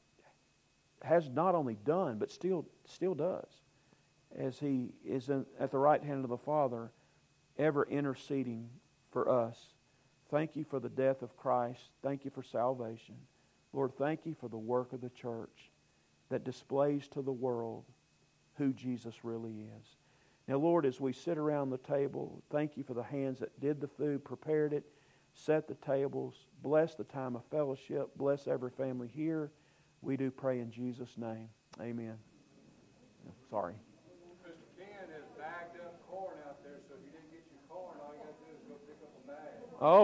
has 1.02 1.28
not 1.28 1.54
only 1.54 1.76
done, 1.84 2.18
but 2.18 2.30
still, 2.30 2.66
still 2.84 3.14
does. 3.14 3.48
As 4.36 4.58
he 4.58 4.92
is 5.04 5.28
in, 5.30 5.46
at 5.58 5.70
the 5.70 5.78
right 5.78 6.02
hand 6.02 6.24
of 6.24 6.30
the 6.30 6.36
Father, 6.36 6.90
ever 7.58 7.86
interceding 7.88 8.68
for 9.10 9.28
us. 9.28 9.56
Thank 10.30 10.56
you 10.56 10.64
for 10.64 10.80
the 10.80 10.90
death 10.90 11.22
of 11.22 11.36
Christ. 11.36 11.80
Thank 12.02 12.24
you 12.24 12.30
for 12.30 12.42
salvation. 12.42 13.14
Lord, 13.72 13.92
thank 13.98 14.26
you 14.26 14.34
for 14.38 14.48
the 14.48 14.58
work 14.58 14.92
of 14.92 15.00
the 15.00 15.10
church 15.10 15.70
that 16.28 16.44
displays 16.44 17.08
to 17.08 17.22
the 17.22 17.32
world 17.32 17.84
who 18.56 18.72
Jesus 18.72 19.24
really 19.24 19.52
is. 19.78 19.86
Now, 20.46 20.56
Lord, 20.56 20.84
as 20.84 21.00
we 21.00 21.12
sit 21.12 21.38
around 21.38 21.70
the 21.70 21.78
table, 21.78 22.42
thank 22.50 22.76
you 22.76 22.82
for 22.82 22.94
the 22.94 23.02
hands 23.02 23.38
that 23.40 23.60
did 23.60 23.80
the 23.80 23.88
food, 23.88 24.24
prepared 24.24 24.72
it, 24.72 24.84
set 25.44 25.68
the 25.68 25.74
tables, 25.74 26.34
bless 26.62 26.94
the 26.94 27.04
time 27.04 27.36
of 27.36 27.42
fellowship, 27.50 28.10
bless 28.16 28.46
every 28.46 28.70
family 28.70 29.08
here. 29.14 29.50
We 30.02 30.16
do 30.16 30.30
pray 30.30 30.60
in 30.60 30.70
Jesus' 30.70 31.16
name. 31.16 31.48
Amen. 31.80 32.18
Sorry. 33.50 33.74
Mr. 34.44 34.52
Ken 34.76 35.08
has 35.14 35.24
bagged 35.38 35.80
up 35.80 35.94
corn 36.10 36.34
out 36.46 36.62
there, 36.64 36.80
so 36.88 36.94
if 36.94 37.00
you 37.06 37.12
didn't 37.12 37.30
get 37.30 37.44
your 37.50 37.62
corn, 37.68 37.96
all 38.02 38.12
you 38.14 38.20
got 38.20 38.34
to 38.34 38.44
do 38.44 38.50
is 38.50 38.62
go 38.68 38.74
pick 38.86 38.98
up 39.02 39.14
a 39.14 39.26
bag. 39.26 39.62
Oh, 39.80 39.96